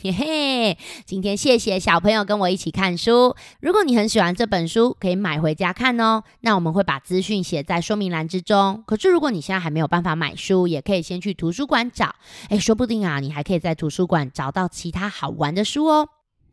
[0.02, 3.36] 嘿嘿，今天谢谢小朋友跟我一起看书。
[3.60, 6.22] 如果你很喜欢这本书，可以买回家看哦。
[6.40, 8.82] 那我们会把资讯写在说明栏之中。
[8.86, 12.14] 可是如果你现在还没有办法买书，也可以先去图书馆找。
[12.48, 16.08] 诶，说不定啊，你还可以在图书馆找到其他好玩的书哦。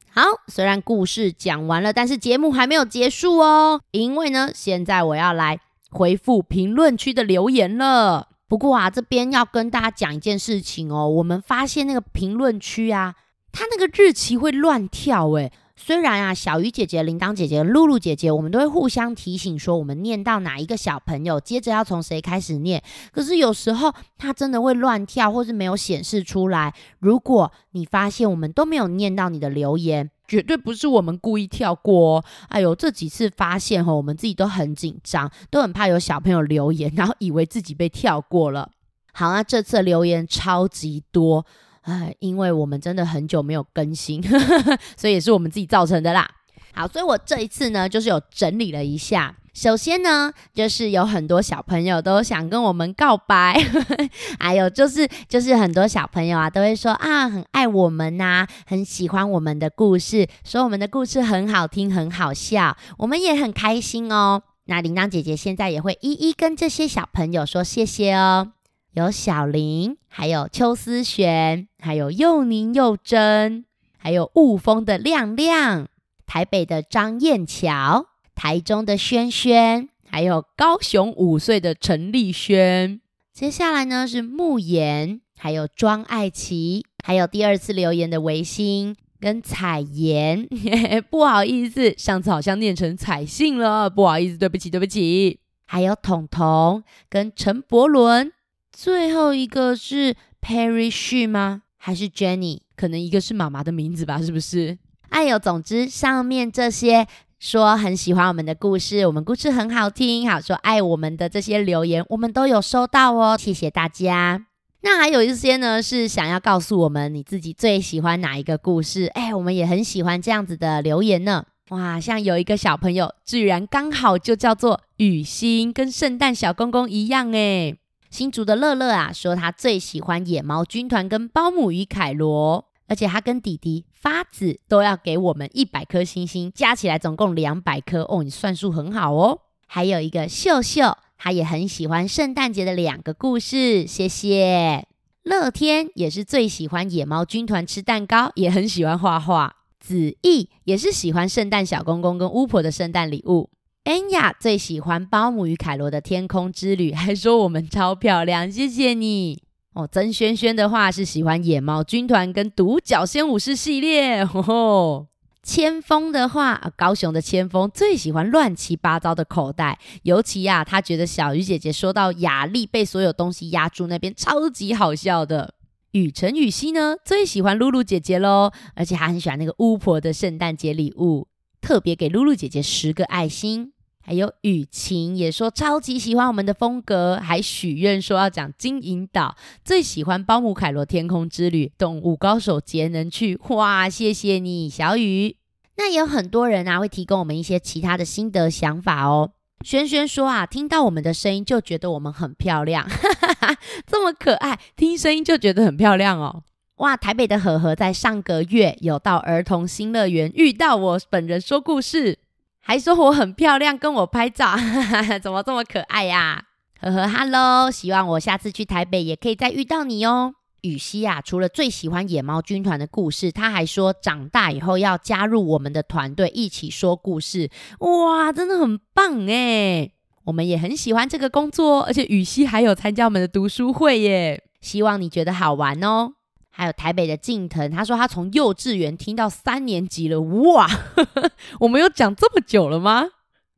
[0.10, 3.80] 好，虽然故事讲完了，但是节目还没有结束哦。
[3.92, 5.58] 因为呢，现在我要来
[5.92, 8.28] 回复评论区的留言了。
[8.50, 11.08] 不过啊，这边要跟大家讲一件事情哦。
[11.08, 13.16] 我们发现那个评论区啊。
[13.58, 22.84] 他那个日期会乱跳诶，虽然啊，小鱼姐姐、铃铛姐姐、露露姐姐，我们都会互相提醒说，我们念到哪一个小朋友，接着要从谁开始念。
[23.12, 26.72] 可是有时候它真的会乱跳，或是没有显示出来。
[27.00, 32.24] 如果你发现我们都没有念到你的留言，绝对不是我们故意跳过哦。
[32.50, 38.70] 哎呦，这几次发现哈，我们自己都很紧张，都很怕有小朋友留言，然后以为自己被跳过了。
[39.14, 41.44] 好，那这次留言超级多。
[41.88, 44.22] 哎，因为我们真的很久没有更新，
[44.98, 46.30] 所以也是我们自己造成的啦。
[46.74, 53.58] 好，所以我这一次呢，就是有整理了一下，首先呢，就是有很多小朋友都想跟我们告白，
[54.38, 64.44] 还有就是就是很多小朋友啊都会说啊，很爱我们呐、很喜欢我们的故事，说我们的故事很好听，很好笑，我们也很开心哦。
[64.66, 68.52] 那铃铛姐姐现在也会一一跟这些小朋友说谢谢哦。
[68.98, 73.66] 有小林，还有邱思璇，还有又宁又真，
[73.98, 75.88] 还有雾峰的亮亮，
[76.26, 78.08] 台北的张燕乔。
[78.34, 83.02] 台中的轩轩，还有高雄五岁的陈立轩。
[83.34, 90.48] 接下来呢是慕言，还有庄爱琪，还有第二次留言的维新跟彩妍。
[91.10, 95.40] 不好意思，上次好像念成彩信了，不好意思，对不起，对不起。
[95.66, 98.32] 还有彤彤跟陈柏伦。
[98.80, 101.64] 最后一个是 Perry Xu 吗？
[101.78, 102.60] 还是 Jenny？
[102.76, 104.78] 可能一个是妈妈的名字吧，是不是？
[105.10, 107.08] 哎呦，总之上面这些。
[107.40, 114.46] 说很喜欢我们的故事，我们故事很好听，好说爱我们的这些留言，我们都有收到哦，谢谢大家。
[114.82, 119.08] 那还有一些呢，是想要告诉我们你自己最喜欢哪一个故事？
[119.08, 121.44] 哎，我们也很喜欢这样子的留言呢。
[121.70, 127.76] 哇，像有一个小朋友，居然刚好就叫做雨欣，跟圣诞小公公一样哎。
[128.18, 132.66] 新竹的乐乐啊，说他最喜欢野猫军团跟包姆与凯罗。
[132.88, 138.24] 而且他跟弟弟发子都要给我们一百颗星星，加起来总共两百颗哦。
[138.24, 139.42] 你算数很好哦。
[139.68, 144.88] 还有一个秀秀，他也很喜欢圣诞节的两个故事，谢谢。
[145.22, 149.58] 乐天也是最喜欢野猫军团吃蛋糕，也很喜欢画画。
[149.80, 153.52] 子毅也是喜欢圣诞小公公跟巫婆的圣诞礼物。
[153.86, 159.44] 恩雅最喜欢包姆与凯罗的天空之旅， 还说我们超漂亮，谢谢你。
[159.74, 164.26] 哦，曾轩轩的话是喜欢野猫军团跟独角仙武士系列。
[164.26, 165.08] 吼吼，
[165.44, 175.54] 千峰的话，高雄的千峰最喜欢乱七八糟的口袋，尤其呀、他觉得小鱼姐姐说到雅丽被所有东西压住那边超级好笑的。
[175.92, 181.28] 雨晨雨熙呢，最喜欢露露姐姐喽，而且还很喜欢那个巫婆的圣诞节礼物，
[181.68, 183.74] 特别给露露姐姐十个爱心。
[184.00, 195.36] 还有雨晴也说超级喜欢我们的风格，还许愿说要讲金银岛，最喜欢包姆凯罗天空之旅，动物高手节能去，哇，谢谢你小雨。
[195.76, 199.32] 那也有很多人啊会提供我们一些其他的心得想法哦。
[199.66, 206.44] 轩轩说啊，听到我们的声音就觉得我们很漂亮，哈哈哈，这么可爱，听声音就觉得很漂亮哦。
[206.78, 212.20] 哇，台北的和和在上个月有到儿童新乐园遇到我本人说故事。
[212.60, 214.56] 还说我很漂亮，跟我拍照，
[215.24, 216.44] 怎么这么可爱呀？
[216.82, 220.34] 呵呵哈喽，希望我下次去台北也可以再遇到你哦。
[220.62, 227.50] 雨熙啊，除了最喜欢野猫军团的故事，他还说长大以后要加入我们的团队一起说故事。
[227.80, 229.90] 哇，真的很棒哎！
[230.26, 234.44] 我们也很喜欢这个工作，而且雨熙还有参加我们的读书会耶。
[234.60, 236.14] 希望你觉得好玩哦。
[236.58, 240.68] 还有台北的静腾，他说他从幼稚园听到三年级了，哇！
[241.62, 243.06] 我们有讲这么久了吗？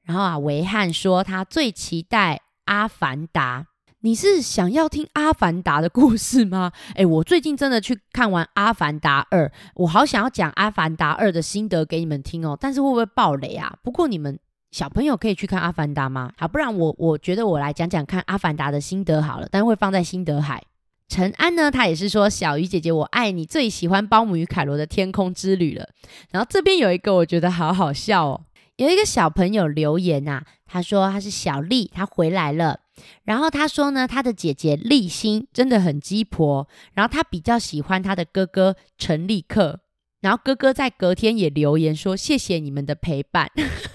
[0.04, 2.36] 然后啊，维汉说他最期待
[2.66, 3.62] 《阿凡达》，
[4.02, 6.74] 你是想要听《阿凡达》的故事吗？
[6.95, 13.74] 诶，我最近真的去看完《阿凡达二》，我好想要讲《阿凡达二》的心得给你们听哦，但是会不会爆雷啊？
[13.82, 14.38] 不过你们
[14.72, 16.34] 小朋友可以去看《阿凡达》吗？
[16.38, 20.62] 好，不然我我觉得我来讲讲看《阿凡达》的心得好了，但是会放在心得海。
[21.10, 25.89] 陈安呢，他也是说小鱼姐姐我爱你，最喜欢包姆与凯罗的天空之旅了。
[26.30, 28.45] 然后这边有一个我觉得好好笑哦，
[28.78, 32.82] 有一个小朋友留言、啊，他说他是小丽，他回来了。
[33.24, 39.80] 然后他说呢，他的姐姐丽心真的很鸡婆，然后他比较喜欢他的哥哥陈立克。
[40.22, 43.49] 然后哥哥在隔天也留言说谢谢你们的陪伴。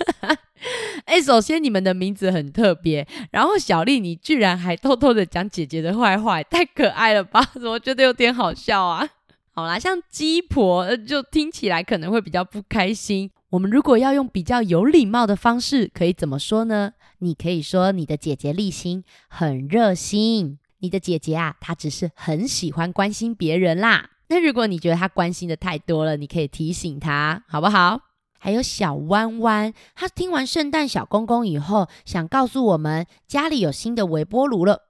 [1.04, 7.42] 哎，首先你们的名字很特别，然后小丽，你居然还偷偷的讲姐姐的坏话，太可爱了吧？
[7.54, 9.08] 怎么觉得有点好笑啊？
[9.52, 13.30] 好啦，像鸡婆就听起来可能会比较不开心。
[13.50, 16.92] 我们如果要用比较有礼貌的方式，可以怎么说呢？
[17.18, 24.10] 你可以说你的姐姐丽欣很热心，你的姐姐啊，她只是很喜欢关心别人啦。
[24.28, 28.00] 那如果你觉得她关心的太多了，你可以提醒她，好不好？
[28.44, 34.80] 还有小弯弯，他听完圣诞小公公以后，想告诉我们家里有新的微波炉了。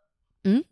[0.43, 0.65] 嗯，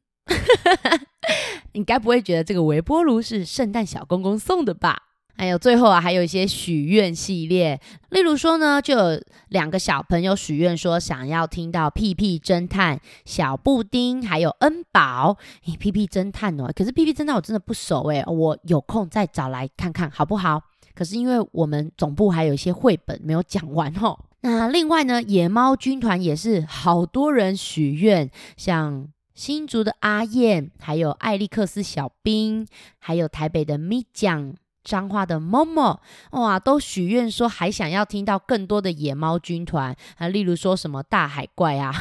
[1.74, 4.98] 你该不会觉得这个微波炉是圣诞小公公送的吧？
[5.36, 7.80] 还有最后啊，还有一些许愿系列，
[8.10, 15.38] 例如说呢，就有两个小朋友许愿说想要听到屁屁侦探、小布丁还有恩宝。
[15.66, 20.60] 诶，屁屁侦探哦，可是屁屁侦探我真的不熟诶，我有空再找来看看好不好？
[21.02, 32.64] 可是因为我们总部还有一些绘本没有讲完哦，那另外呢，野猫军团也是好多人许愿，像新竹的阿燕，还有艾利克斯小兵，
[33.00, 34.54] 还有台北的咪酱。
[34.84, 35.98] 彰化的 Momo
[36.30, 41.92] 哇，都许愿说还想要听到更多的野猫军团啊，例如说什么大海怪啊。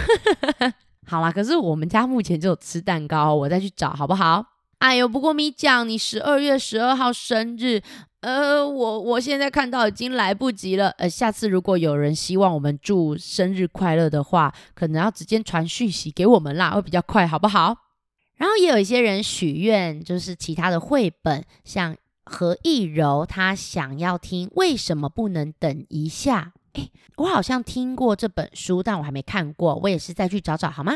[1.08, 4.46] 好啦，可是我们家目前只有吃蛋糕，我再去找好不好？
[4.80, 7.84] 哎呦，不过咪酱，你十二月十二号生日，
[8.22, 10.90] 呃，我我现在看到已经来不及了。
[10.92, 17.76] 呃，下次如果有人希望我们祝生日快乐的话，可能要直接传讯息给我们啦，会比较快，好不好？
[18.38, 21.96] 然后也有一些人许愿，就是其他的绘本，像。
[22.24, 26.54] 何艺柔，他想要听，为什么不能等一下？
[26.74, 30.94] 诶，我好像听过这本书，但我还没看过，我也是再去找找好吗？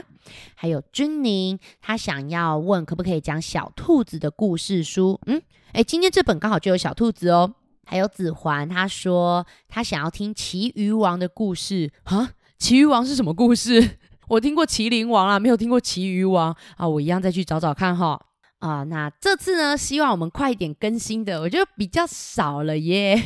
[0.56, 5.20] 还有君宁，他想要问可不可以讲小兔子的故事书？
[5.26, 5.42] 嗯，
[5.74, 7.56] 诶，今天这本刚好就有小兔子哦。
[7.88, 12.32] 还有子环，他说他想要听旗鱼王的故事啊。
[12.58, 13.98] 旗鱼王是什么故事？
[14.28, 16.88] 我听过麒麟王啊，没有听过旗鱼王啊。
[16.88, 18.20] 我一样再去找找看哈。
[18.58, 23.22] 啊、那这次呢，希望我们快一点更新的，我觉得比较少了耶。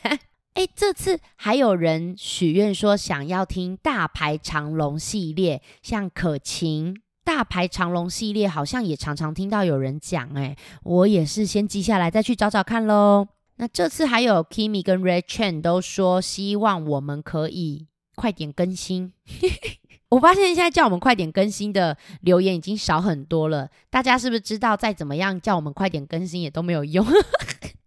[0.54, 13.28] 哎，这次还有人许愿说想要听大排长龙系列，像可晴大排长龙系列，好像也常常听到有人讲，哎，我也是先记下来，再去找找看喽。
[13.56, 19.12] 那这次还有 Kimi 跟 Red Chain 都说希望我们可以快点更新。
[20.10, 27.06] 我发现现在叫我们快点更新的留言已经少很多了，大家是不是知道再怎么样叫我们快点更新也都没有用？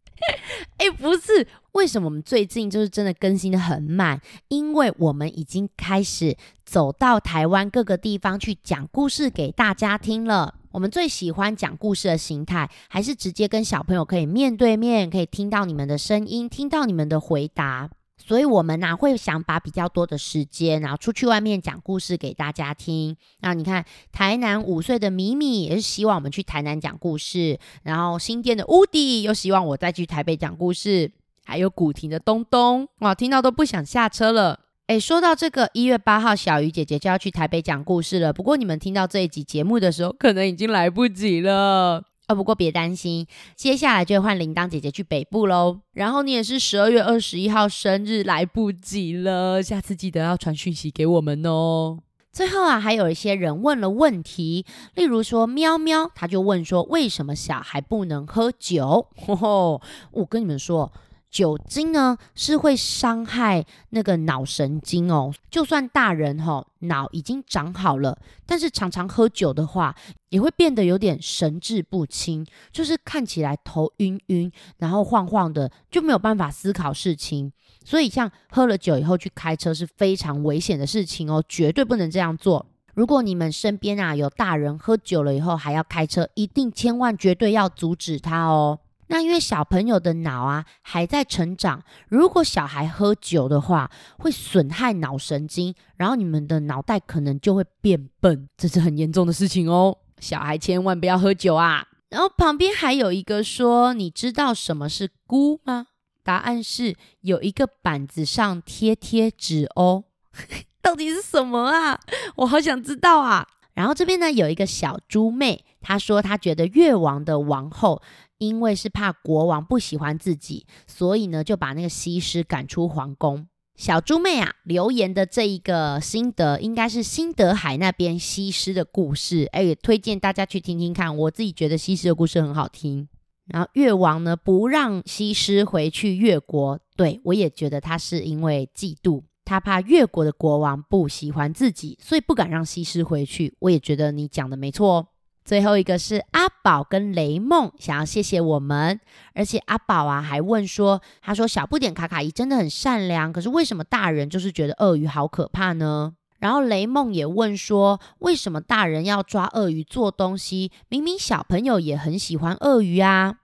[0.77, 4.19] 哎，不是，为什么我们最近就是真的更新的很慢？
[4.49, 10.55] 因为我们已经开始走到台湾各个地方去讲故事给大家听了。
[10.71, 17.89] 我们最喜欢讲故事的形态，还是直接跟小朋友可以面对面，可以听到你们的声音，听到你们的回答。
[18.17, 23.15] 所以，我们呢、啊、会想把比较多的时间，然后出去外面讲故事给大家听。
[23.41, 31.11] 那你看，台南五岁的米米也是希望我们去台南讲故事，然后新店的乌迪又希望我再去台北讲故事，
[31.43, 34.61] 还有古亭的东东，哇，听到都不想下车了。
[34.87, 38.31] 诶，说到这个，一月八号小鱼姐姐就要去台北讲故事了。
[38.31, 42.03] 不过你们听到这一集节目的时候，可能已经来不及了。
[42.27, 45.81] 哦，不过别担心，接下来就换铃铛姐姐去北部喽。
[45.93, 51.99] 然后你也是十二月二十一号生日，来不及了，下次记得要传讯息给我们哦。
[52.31, 54.65] 最后啊，还有一些人问了问题，
[54.95, 59.07] 例如说喵喵，他就问说，为什么小孩不能喝酒？
[59.15, 60.91] 吼 吼，我跟你们说。
[61.29, 69.93] 酒精呢是会伤害那个脑神经哦，就算大人哈、哦、脑已经长好了，但是常常喝酒的话，
[70.29, 77.51] 也会变得有点神志不清，就是看起来头晕晕，然后晃晃的，就没有办法思考事情。
[77.83, 82.65] 所以像喝了酒以后去开车是非常危险的事情哦，绝对不能这样做。
[82.93, 88.79] 如果你们身边啊有大人喝酒了以后还要开车，一定千万绝对要阻止他哦。
[89.07, 99.97] 那因为小朋友的脑啊还在成长，如果小孩喝酒的话，会损害脑神经，然后你们的脑袋可能就会变笨，这是很严重的事情哦。
[100.19, 101.85] 小孩千万不要喝酒啊！
[102.09, 105.87] 然后旁边还有一个说，你知道什么是菇吗？
[106.23, 110.05] 答案是有一个板子上贴贴纸哦。
[110.81, 111.99] 到底是什么啊？
[112.37, 113.47] 我好想知道啊！
[113.73, 118.01] 然后这边呢有一个小猪妹，她说她觉得越王的王后。
[118.37, 123.47] 因为是怕国王不喜欢自己，所以呢就把那个西施赶出皇宫。
[123.75, 131.17] 小猪妹啊，留言的这一个心得应该是新德海那边西施的故事，哎，也推荐大家去听听看。
[131.17, 133.09] 我自己觉得西施的故事很好听。
[133.47, 143.53] 然后越王呢不让西施回去越国，对，我也觉得他是因为嫉妒，他怕越国的国王不喜欢自己，所以不敢让西施回去。
[143.59, 145.07] 我也觉得你讲的没错哦。
[145.45, 148.99] 最后一个是阿宝跟雷梦想要谢谢我们，
[149.35, 156.15] 而且阿宝啊还问说，他说小不点卡卡伊真的很善良，可是为什么大人就是觉得鳄鱼好可怕呢？
[156.39, 160.71] 然后雷梦也问说，为什么大人要抓鳄鱼做东西？
[160.89, 163.35] 明明小朋友也很喜欢鳄鱼啊。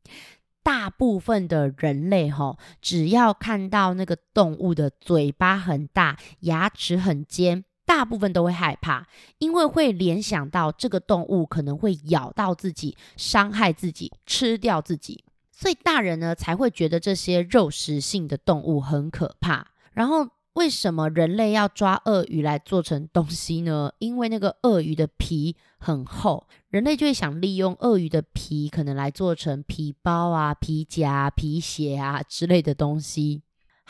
[0.62, 7.64] 大部分的人类吼，只要看到那个动物的嘴巴很大，牙齿很尖。
[7.88, 9.06] 大部分都会害怕，
[9.38, 19.68] 因为会联想到这个动物可能会咬到自己，伤害自己，吃掉自己，所以大人呢才会觉得这些肉食性的动物很可怕。
[19.92, 23.90] 然后为什么人类要抓鳄鱼来做成东西呢？
[24.00, 33.40] 因为那个鳄鱼的皮很厚，人类就会想利用鳄鱼的皮，可能来做成皮包啊、皮夹、皮鞋啊之类的东西。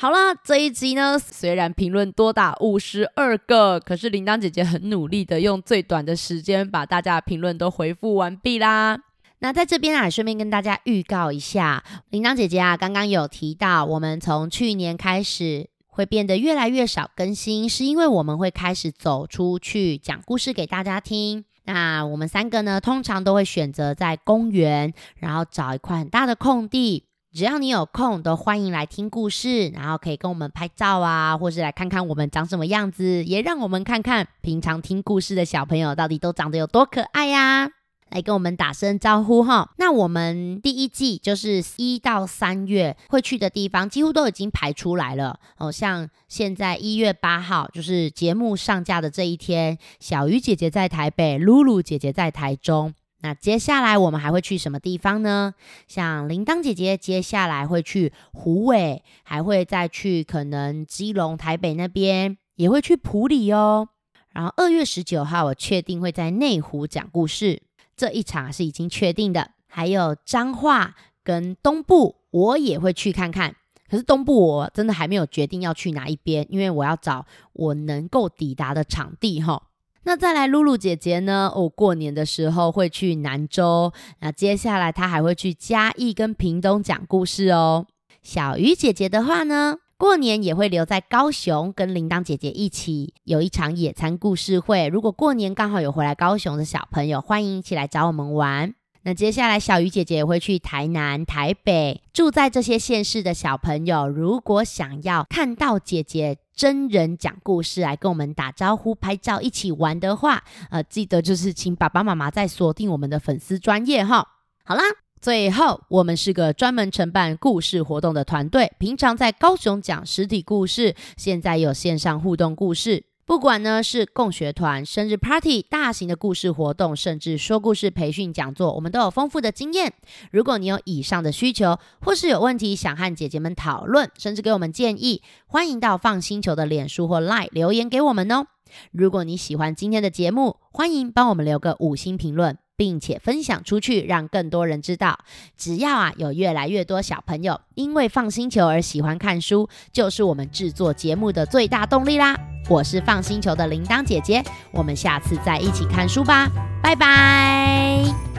[0.00, 8.96] 好了，这一集呢，虽然评论多达五十二个，可是铃铛姐姐很努力的用最短的时间把大家的评论都回复完毕啦。
[9.40, 21.44] 那在这边啊，顺便跟大家预告一下，铃铛姐姐啊，刚刚有提到，我们从去年开始会变得越来越少更新，是因为我们会开始走出去讲故事给大家听。
[21.64, 27.02] 那我们三个呢，通常都会选择在公园，然后找一块很大的空地。
[27.38, 37.70] 只要你有空，都欢迎来听故事，然后可以跟我们拍照啊，或是来看看我们长什么样子，也让我们看看平常听故事的小朋友到底都长得有多可爱呀！
[38.10, 39.70] 来跟我们打声招呼哈。
[39.78, 45.70] 那我们第一季就是一到三月会去的地方，几乎都已经排出来了哦。
[45.70, 52.94] 像现在一月八号，就是节目上架的这一天，小鱼姐姐在台北，露露姐姐在台中。
[53.20, 55.54] 那接下来我们还会去什么地方呢？
[55.88, 63.88] 像铃铛姐姐接下来会去虎尾，还会再去可能基隆、台北那边，也会去埔里哦。
[64.30, 67.60] 然后二月十九号我确定会在内湖讲故事，
[67.96, 69.50] 这一场是已经确定的。
[69.66, 70.94] 还有彰化
[71.24, 73.56] 跟东部，我也会去看看。
[73.90, 79.62] 可是东部我真的还没有决定要去哪一边，因为我要找我能够抵达的场地哈。
[80.08, 81.52] 那再来，露露姐姐呢？
[81.54, 87.84] 哦，过年的时候会去南州，那接下来她还会去嘉义跟屏东讲故事哦。
[88.22, 94.88] 小鱼姐姐的话呢，过年也会留在高雄，跟铃铛姐姐一起有一场野餐故事会。
[94.88, 98.74] 如果过年刚好有回来高雄的小朋友，欢迎一起来找我们玩。
[99.02, 106.38] 那接下来，小鱼姐姐也会去台南、台北，住在这些县市的小朋友，如果想要看到姐姐。
[106.58, 114.26] 真人讲故事来跟我们打招呼、拍照、一起玩的话，呃，记得就是请爸爸妈妈再锁定我们的粉丝专业哈。
[114.64, 114.82] 好啦，
[115.20, 123.04] 最后我们是个专门承办故事活动的团队，平常在高雄讲实体故事，现在有线上互动故事。
[123.28, 129.92] 不管呢是共学团、生日 party、大型的故事活动，甚至说故事培训讲座，我们都有丰富的经验。
[130.32, 138.46] 如果你有以上的需求，或是有问题想和姐姐们讨论，甚至给我们建议，欢迎到放星球的脸书或 Line 留言给我们哦。
[138.92, 142.56] 如果你喜欢今天的节目，欢迎帮我们留个五星评论。
[142.78, 145.18] 并且分享出去，让更多人知道。
[145.56, 152.36] 只要啊，有越来越多小朋友因为放星球而喜欢看书，就是我们制作节目的最大动力啦。
[152.68, 156.48] 我是放星球的铃铛姐姐，我们下次再一起看书吧，
[156.80, 158.37] 拜拜。